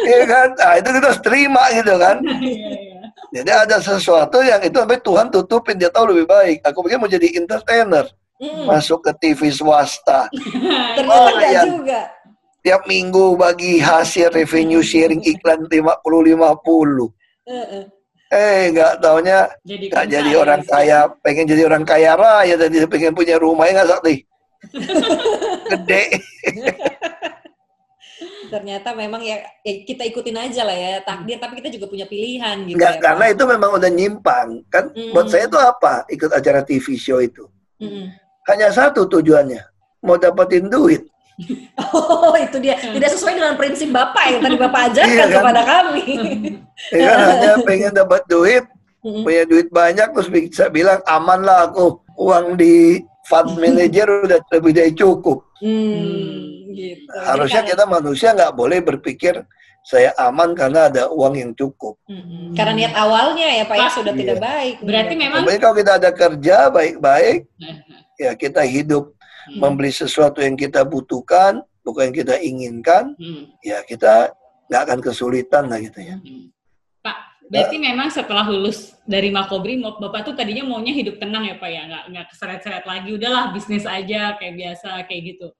Iya 0.00 0.20
kan? 0.24 0.48
Nah, 0.56 0.72
itu 0.74 0.88
kita 0.88 1.04
harus 1.04 1.20
terima 1.20 1.62
gitu 1.70 1.94
kan. 2.00 2.16
Iya, 2.24 2.40
iya. 2.40 2.96
Jadi 3.30 3.50
ada 3.52 3.76
sesuatu 3.76 4.40
yang 4.40 4.58
itu 4.58 4.74
sampai 4.74 4.98
Tuhan 4.98 5.28
tutupin, 5.28 5.76
dia 5.76 5.92
tahu 5.92 6.10
lebih 6.10 6.26
baik. 6.26 6.64
Aku 6.64 6.80
pikir 6.80 6.96
mau 6.96 7.06
jadi 7.06 7.28
entertainer, 7.36 8.08
Mm. 8.40 8.64
masuk 8.64 9.04
ke 9.04 9.12
TV 9.20 9.52
swasta. 9.52 10.32
Ternyata 10.96 11.28
Oh, 11.28 11.44
iya. 11.44 11.62
juga. 11.68 12.00
Tiap 12.60 12.88
minggu 12.88 13.36
bagi 13.36 13.76
hasil 13.76 14.32
revenue 14.32 14.80
sharing 14.80 15.20
iklan 15.20 15.68
50-50. 15.68 17.12
Heeh. 17.44 17.84
Eh, 18.30 18.70
nggak 18.70 19.02
taunya 19.02 19.50
Jadi 19.66 19.90
nggak 19.90 20.06
jadi 20.06 20.30
orang 20.38 20.62
kaya, 20.62 21.10
pengen 21.18 21.50
jadi 21.50 21.66
orang 21.66 21.82
kaya 21.82 22.14
raya 22.14 22.54
tadi 22.54 22.78
pengen 22.86 23.10
punya 23.10 23.36
rumah 23.36 23.66
ya 23.66 23.82
nggak 23.82 23.90
sakti. 23.90 24.14
Gede. 25.74 26.02
Ternyata 28.50 28.94
memang 28.94 29.22
ya, 29.22 29.38
ya 29.62 29.72
kita 29.86 30.02
ikutin 30.06 30.34
aja 30.34 30.66
lah 30.66 30.74
ya 30.74 30.98
takdir, 31.02 31.38
tapi 31.38 31.62
kita 31.62 31.70
juga 31.70 31.86
punya 31.86 32.02
pilihan 32.04 32.66
gitu 32.66 32.78
Nggak, 32.78 32.94
ya. 32.98 33.02
karena 33.02 33.24
Pak. 33.26 33.34
itu 33.34 33.42
memang 33.46 33.70
udah 33.78 33.90
nyimpang. 33.90 34.48
Kan 34.66 34.84
Mm. 34.90 35.10
buat 35.14 35.26
saya 35.30 35.46
itu 35.46 35.58
apa? 35.58 35.94
Ikut 36.10 36.30
acara 36.30 36.60
TV 36.62 36.86
show 36.98 37.22
itu. 37.22 37.46
Mm-mm. 37.78 38.10
Hanya 38.46 38.70
satu 38.70 39.06
tujuannya. 39.06 39.62
Mau 40.02 40.18
dapetin 40.18 40.66
duit. 40.66 41.06
Oh, 41.90 42.36
itu 42.36 42.56
dia. 42.60 42.76
Tidak 42.76 43.10
sesuai 43.16 43.34
dengan 43.34 43.54
prinsip 43.56 43.88
Bapak 43.88 44.24
yang 44.28 44.40
tadi 44.44 44.56
Bapak 44.60 44.80
ajarkan 44.92 45.16
Iya, 45.16 45.24
kan? 45.26 45.34
kepada 45.40 45.62
kami. 45.64 46.04
Ya 46.92 47.08
kan 47.12 47.18
hanya 47.28 47.52
pengen 47.64 47.92
dapat 47.92 48.22
duit, 48.28 48.64
Mm-mm. 49.00 49.24
punya 49.24 49.44
duit 49.48 49.68
banyak 49.68 50.08
terus 50.12 50.28
bisa 50.28 50.68
bilang 50.68 51.00
aman 51.08 51.40
lah 51.40 51.68
aku. 51.68 52.00
Uang 52.20 52.60
di 52.60 53.00
fund 53.24 53.56
manager 53.56 54.28
udah 54.28 54.38
lebih 54.52 54.72
dari 54.76 54.92
cukup. 54.92 55.44
Hmm, 55.60 56.68
gitu. 56.72 57.08
Jadi 57.08 57.24
Harusnya 57.24 57.62
kita 57.64 57.84
manusia 57.88 58.32
nggak 58.36 58.52
boleh 58.52 58.80
berpikir 58.84 59.40
saya 59.80 60.12
aman 60.20 60.52
karena 60.52 60.92
ada 60.92 61.08
uang 61.08 61.34
yang 61.40 61.52
cukup. 61.56 61.96
Mm-mm. 62.04 62.52
Karena 62.52 62.72
niat 62.76 62.94
awalnya 62.96 63.48
ya 63.48 63.64
Pak 63.64 63.76
ya 63.80 63.88
sudah 63.88 64.12
iya. 64.12 64.20
tidak 64.20 64.38
baik. 64.40 64.76
Berarti 64.84 65.14
Iya. 65.16 65.20
memang 65.24 65.40
Tapi 65.48 65.56
kalau 65.56 65.74
kita 65.80 65.92
ada 65.96 66.10
kerja 66.12 66.56
baik-baik, 66.68 67.38
ya 68.20 68.30
kita 68.36 68.60
hidup 68.68 69.16
Hmm. 69.50 69.58
membeli 69.58 69.90
sesuatu 69.90 70.38
yang 70.38 70.54
kita 70.54 70.86
butuhkan, 70.86 71.66
bukan 71.82 72.10
yang 72.10 72.16
kita 72.22 72.38
inginkan, 72.38 73.18
Hmm. 73.18 73.50
ya 73.66 73.82
kita 73.82 74.30
nggak 74.70 74.82
akan 74.86 74.98
kesulitan 75.02 75.66
lah 75.66 75.82
gitu 75.82 75.98
ya. 75.98 76.16
Pak, 77.02 77.50
berarti 77.50 77.76
memang 77.82 78.06
setelah 78.14 78.46
lulus 78.46 78.94
dari 79.02 79.34
Makobrimob, 79.34 79.98
Bapak 79.98 80.30
tuh 80.30 80.34
tadinya 80.38 80.62
maunya 80.62 80.94
hidup 80.94 81.18
tenang 81.18 81.42
ya 81.50 81.58
Pak 81.58 81.70
ya, 81.70 81.82
nggak 81.90 82.04
nggak 82.14 82.26
keseret-seret 82.30 82.84
lagi, 82.86 83.10
udahlah 83.10 83.50
bisnis 83.50 83.82
aja 83.82 84.38
kayak 84.38 84.54
biasa 84.54 85.02
kayak 85.10 85.34
gitu. 85.34 85.50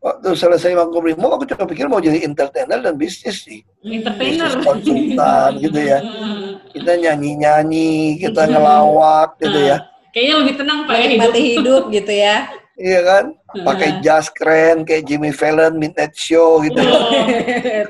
Waktu 0.00 0.32
selesai 0.32 0.72
Makobrimob, 0.76 1.28
aku 1.28 1.44
cuma 1.44 1.68
pikir 1.68 1.84
mau 1.84 2.00
jadi 2.00 2.24
entertainer 2.24 2.80
dan 2.80 2.96
bisnis 2.96 3.44
sih. 3.44 3.60
Entertainer. 3.84 4.48
Bisnis 4.48 4.64
konsultan 4.64 5.50
gitu 5.60 5.80
ya. 5.80 5.98
Hmm. 6.00 6.56
Kita 6.76 6.92
nyanyi-nyanyi, 6.96 8.22
kita 8.22 8.46
ngelawak 8.46 9.36
gitu 9.42 9.58
ya. 9.58 9.76
Kayaknya 10.14 10.34
lebih 10.38 10.54
tenang 10.54 10.78
Pak 10.86 10.94
ya 10.94 11.06
hidup. 11.10 11.32
Hidup 11.34 11.82
gitu 11.90 12.12
ya. 12.14 12.36
Iya 12.78 13.00
kan? 13.02 13.24
Pakai 13.66 14.00
jas 14.00 14.30
keren 14.30 14.86
kayak 14.86 15.04
Jimmy 15.04 15.34
Fallon 15.34 15.76
Midnight 15.76 16.14
Show 16.14 16.62
gitu. 16.62 16.80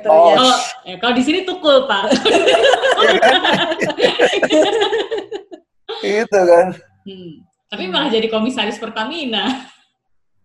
Oh. 0.09 0.33
Kalau 0.39 0.57
ya, 0.89 0.95
kalau 0.99 1.15
di 1.15 1.23
sini 1.23 1.45
tukul 1.45 1.85
Pak. 1.85 2.11
Iya 3.01 3.13
kan? 3.23 3.37
gitu 6.01 6.41
kan. 6.41 6.67
Hmm. 7.07 7.33
Tapi 7.71 7.85
malah 7.87 8.11
jadi 8.11 8.27
komisaris 8.27 8.83
Pertamina. 8.83 9.69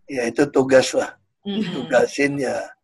Ya 0.05 0.29
itu 0.29 0.45
tugas 0.51 0.93
lah. 0.93 1.17
Mhm. 1.41 1.89
Tugasin 1.89 2.37
ya. 2.37 2.74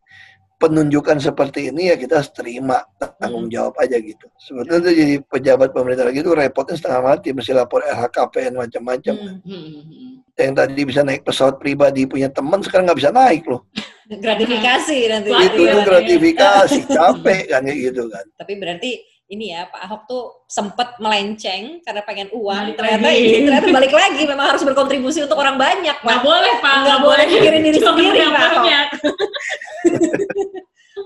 Penunjukan 0.62 1.18
seperti 1.18 1.74
ini 1.74 1.90
ya 1.90 1.98
kita 1.98 2.22
terima 2.30 2.86
tanggung 3.18 3.50
jawab 3.50 3.74
aja 3.82 3.98
gitu. 3.98 4.30
Sebetulnya 4.38 4.80
tuh 4.86 4.94
jadi 4.94 5.14
pejabat 5.26 5.74
pemerintah 5.74 6.06
lagi 6.06 6.22
itu 6.22 6.30
repotnya 6.30 6.78
setengah 6.78 7.02
mati 7.02 7.34
mesti 7.34 7.50
lapor 7.50 7.82
LHKPN 7.82 8.54
macam-macam. 8.54 9.14
Hmm. 9.18 9.42
Hmm. 9.42 10.12
Yang 10.38 10.54
tadi 10.54 10.80
bisa 10.86 11.00
naik 11.02 11.26
pesawat 11.26 11.58
pribadi 11.58 12.06
punya 12.06 12.30
teman 12.30 12.62
sekarang 12.62 12.86
nggak 12.86 13.00
bisa 13.02 13.10
naik 13.10 13.42
loh. 13.50 13.66
Gratifikasi 14.06 14.98
nanti. 15.12 15.28
Itu 15.34 15.62
iya. 15.66 15.82
gratifikasi 15.82 16.80
capek 16.96 17.42
kan 17.50 17.66
gitu 17.66 18.06
kan. 18.06 18.24
Tapi 18.38 18.52
berarti 18.54 18.90
ini 19.32 19.48
ya 19.48 19.64
Pak 19.64 19.80
Ahok 19.80 20.00
tuh 20.04 20.22
sempet 20.44 21.00
melenceng 21.00 21.80
karena 21.80 22.00
pengen 22.04 22.28
uang. 22.30 22.68
Balik 22.68 22.76
ternyata 22.76 23.06
lagi. 23.08 23.24
ini 23.24 23.38
ternyata 23.42 23.68
balik 23.72 23.90
lagi 23.90 24.22
memang 24.22 24.46
harus 24.46 24.60
berkontribusi 24.60 25.18
untuk 25.24 25.36
orang 25.36 25.56
banyak 25.56 25.96
Pak. 25.96 26.04
Nggak 26.04 26.22
boleh 26.22 26.52
Pak. 26.60 26.76
Nggak 26.84 26.98
boleh 27.00 27.22
mikirin 27.26 27.62
diri 27.62 27.78
Cuma 27.80 27.88
sendiri, 27.90 28.18
Pak. 28.22 28.40
banyak. 28.52 28.86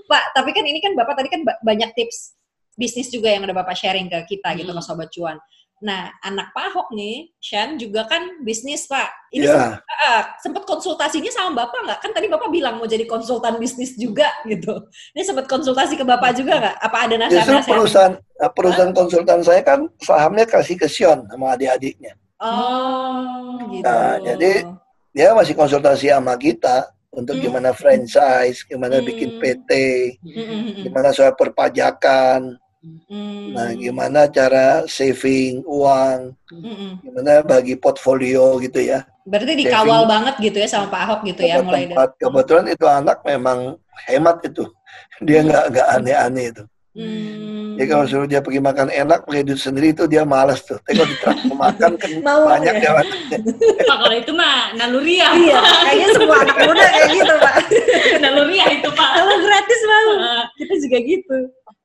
Pak, 0.07 0.23
tapi 0.33 0.51
kan 0.51 0.63
ini 0.63 0.79
kan 0.79 0.93
Bapak 0.93 1.15
tadi 1.17 1.29
kan 1.29 1.41
ba- 1.43 1.59
banyak 1.61 1.91
tips 1.95 2.35
bisnis 2.75 3.09
juga 3.09 3.31
yang 3.31 3.43
udah 3.43 3.57
Bapak 3.57 3.75
sharing 3.75 4.07
ke 4.07 4.19
kita 4.29 4.53
gitu 4.55 4.69
Hmm. 4.69 4.79
ke 4.79 4.83
Sobat 4.83 5.09
Cuan. 5.09 5.37
Nah, 5.77 6.09
anak 6.25 6.57
Pak 6.57 6.73
Ahok 6.73 6.89
nih, 6.97 7.29
Shan 7.37 7.77
juga 7.77 8.09
kan 8.09 8.41
bisnis 8.41 8.89
Pak. 8.89 9.29
Ini 9.29 9.45
Ya, 9.45 9.77
Ah, 10.07 10.23
sempat 10.41 10.65
konsultasinya 10.65 11.29
sama 11.29 11.65
Bapak 11.65 11.85
nggak? 11.85 11.99
Kan 12.01 12.11
tadi 12.17 12.33
Bapak 12.33 12.49
bilang 12.49 12.81
mau 12.81 12.89
jadi 12.89 13.05
konsultan 13.05 13.61
bisnis 13.61 13.93
juga 13.93 14.25
gitu. 14.49 14.73
Ini 15.13 15.21
sempat 15.21 15.45
konsultasi 15.45 16.01
ke 16.01 16.05
Bapak 16.05 16.33
juga 16.33 16.57
nggak? 16.57 16.77
Apa 16.81 16.97
ada 17.05 17.15
justru 17.21 17.29
nasihat-nasihat? 17.29 17.75
perusahaan 17.77 18.15
eh, 18.17 18.51
perusahaan 18.53 18.95
konsultan 18.97 19.41
saya 19.45 19.61
kan 19.61 19.81
sahamnya 20.01 20.49
kasih 20.49 20.77
ke 20.81 20.89
Sion 20.89 21.29
sama 21.29 21.53
adik-adiknya. 21.53 22.17
Oh, 22.41 23.61
gitu. 23.69 23.85
Nah, 23.85 24.17
jadi- 24.23 24.65
Dia 25.13 25.33
masih 25.33 25.57
konsultasi 25.57 26.13
sama 26.13 26.37
kita 26.37 26.93
untuk 27.09 27.41
Hmm. 27.41 27.49
gimana 27.49 27.73
franchise, 27.73 28.61
gimana 28.69 29.01
Hmm. 29.01 29.07
bikin 29.09 29.41
PT, 29.41 29.71
gimana 30.85 31.09
soal 31.09 31.33
perpajakan, 31.33 32.53
Mm. 32.87 33.51
nah 33.51 33.75
gimana 33.75 34.21
cara 34.27 34.87
saving 34.87 35.67
uang, 35.67 36.31
Mm-mm. 36.55 37.03
gimana 37.03 37.43
bagi 37.43 37.75
portfolio 37.75 38.63
gitu 38.63 38.79
ya. 38.79 39.03
Berarti 39.27 39.53
Saving. 39.53 39.67
dikawal 39.67 40.03
banget 40.07 40.35
gitu 40.39 40.57
ya 40.57 40.69
sama 40.71 40.87
Pak 40.87 41.01
Ahok 41.03 41.21
gitu 41.27 41.43
ya 41.43 41.59
mulai 41.59 41.83
dari. 41.83 41.91
tempat 41.91 42.11
kebetulan 42.15 42.67
itu 42.71 42.87
anak 42.87 43.19
memang 43.23 43.59
hemat 44.07 44.39
itu 44.45 44.63
dia 45.27 45.43
nggak 45.43 45.65
nggak 45.75 45.89
aneh-aneh 45.95 46.47
itu 46.51 46.65
Hmm. 46.97 47.77
jadi 47.77 47.93
kalau 47.93 48.09
suruh 48.09 48.25
dia 48.25 48.41
pergi 48.41 48.57
makan 48.57 48.89
enak 48.89 49.29
pakai 49.29 49.45
duit 49.45 49.61
sendiri 49.61 49.93
itu 49.93 50.09
dia 50.09 50.25
malas 50.25 50.65
tuh 50.65 50.81
tapi 50.81 50.97
kalau 50.97 51.13
ditraktir 51.13 51.53
makan 51.53 51.91
kan 52.01 52.11
Mau 52.25 52.41
banyak 52.49 52.73
ya? 52.73 52.89
ya 52.89 53.05
Pak 53.93 53.97
kalau 54.01 54.17
itu 54.17 54.33
mah 54.33 54.73
naluriah. 54.73 55.29
Iya, 55.37 55.61
kayaknya 55.61 56.09
semua 56.17 56.37
anak 56.41 56.57
muda 56.65 56.85
kayak 56.89 57.09
gitu 57.13 57.35
Pak. 57.37 57.55
naluriah 58.17 58.69
itu 58.73 58.89
Pak. 58.89 59.11
Kalau 59.13 59.37
gratis 59.45 59.81
mau, 59.85 60.09
kita 60.57 60.75
juga 60.81 60.99
gitu. 61.05 61.37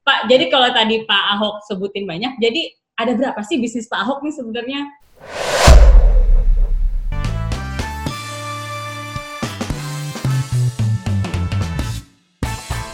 Pak, 0.01 0.25
jadi 0.25 0.49
kalau 0.49 0.73
tadi 0.73 1.05
Pak 1.05 1.23
Ahok 1.37 1.61
sebutin 1.69 2.09
banyak, 2.09 2.41
jadi 2.41 2.73
ada 2.97 3.13
berapa 3.13 3.37
sih 3.45 3.61
bisnis 3.61 3.85
Pak 3.85 4.01
Ahok 4.01 4.25
nih 4.25 4.33
sebenarnya? 4.33 4.81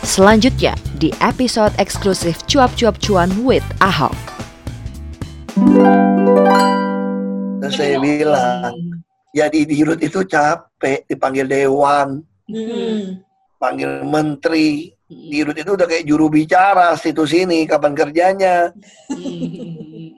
Selanjutnya 0.03 0.73
di 0.97 1.15
episode 1.23 1.71
eksklusif 1.79 2.43
Cuap-Cuap 2.47 2.99
Cuan 2.99 3.29
with 3.47 3.65
Ahok. 3.79 4.15
terus 7.57 7.73
saya 7.73 7.97
bilang 7.97 9.01
jadi 9.33 9.59
dirut 9.65 9.97
itu 9.99 10.21
capek 10.23 11.03
dipanggil 11.09 11.49
dewan 11.49 12.21
Hmm. 12.47 13.19
panggil 13.59 14.07
menteri 14.07 14.96
dirut 15.07 15.55
itu 15.55 15.71
udah 15.71 15.87
kayak 15.87 16.03
juru 16.03 16.27
bicara 16.27 16.91
situ 16.99 17.23
sini 17.23 17.63
kapan 17.63 17.95
kerjanya. 17.95 18.75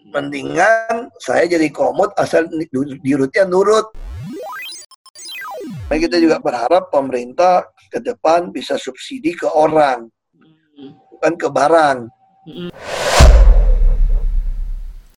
Mendingan 0.10 1.14
saya 1.22 1.46
jadi 1.46 1.70
komod 1.70 2.10
asal 2.18 2.50
di- 2.50 2.70
dirutnya 3.06 3.46
nurut. 3.46 3.94
Nah, 5.90 5.98
kita 5.98 6.22
juga 6.22 6.38
berharap 6.42 6.90
pemerintah 6.94 7.66
ke 7.90 8.02
depan 8.02 8.54
bisa 8.54 8.78
subsidi 8.78 9.34
ke 9.34 9.50
orang, 9.50 10.06
bukan 11.18 11.34
ke 11.34 11.48
barang. 11.50 11.98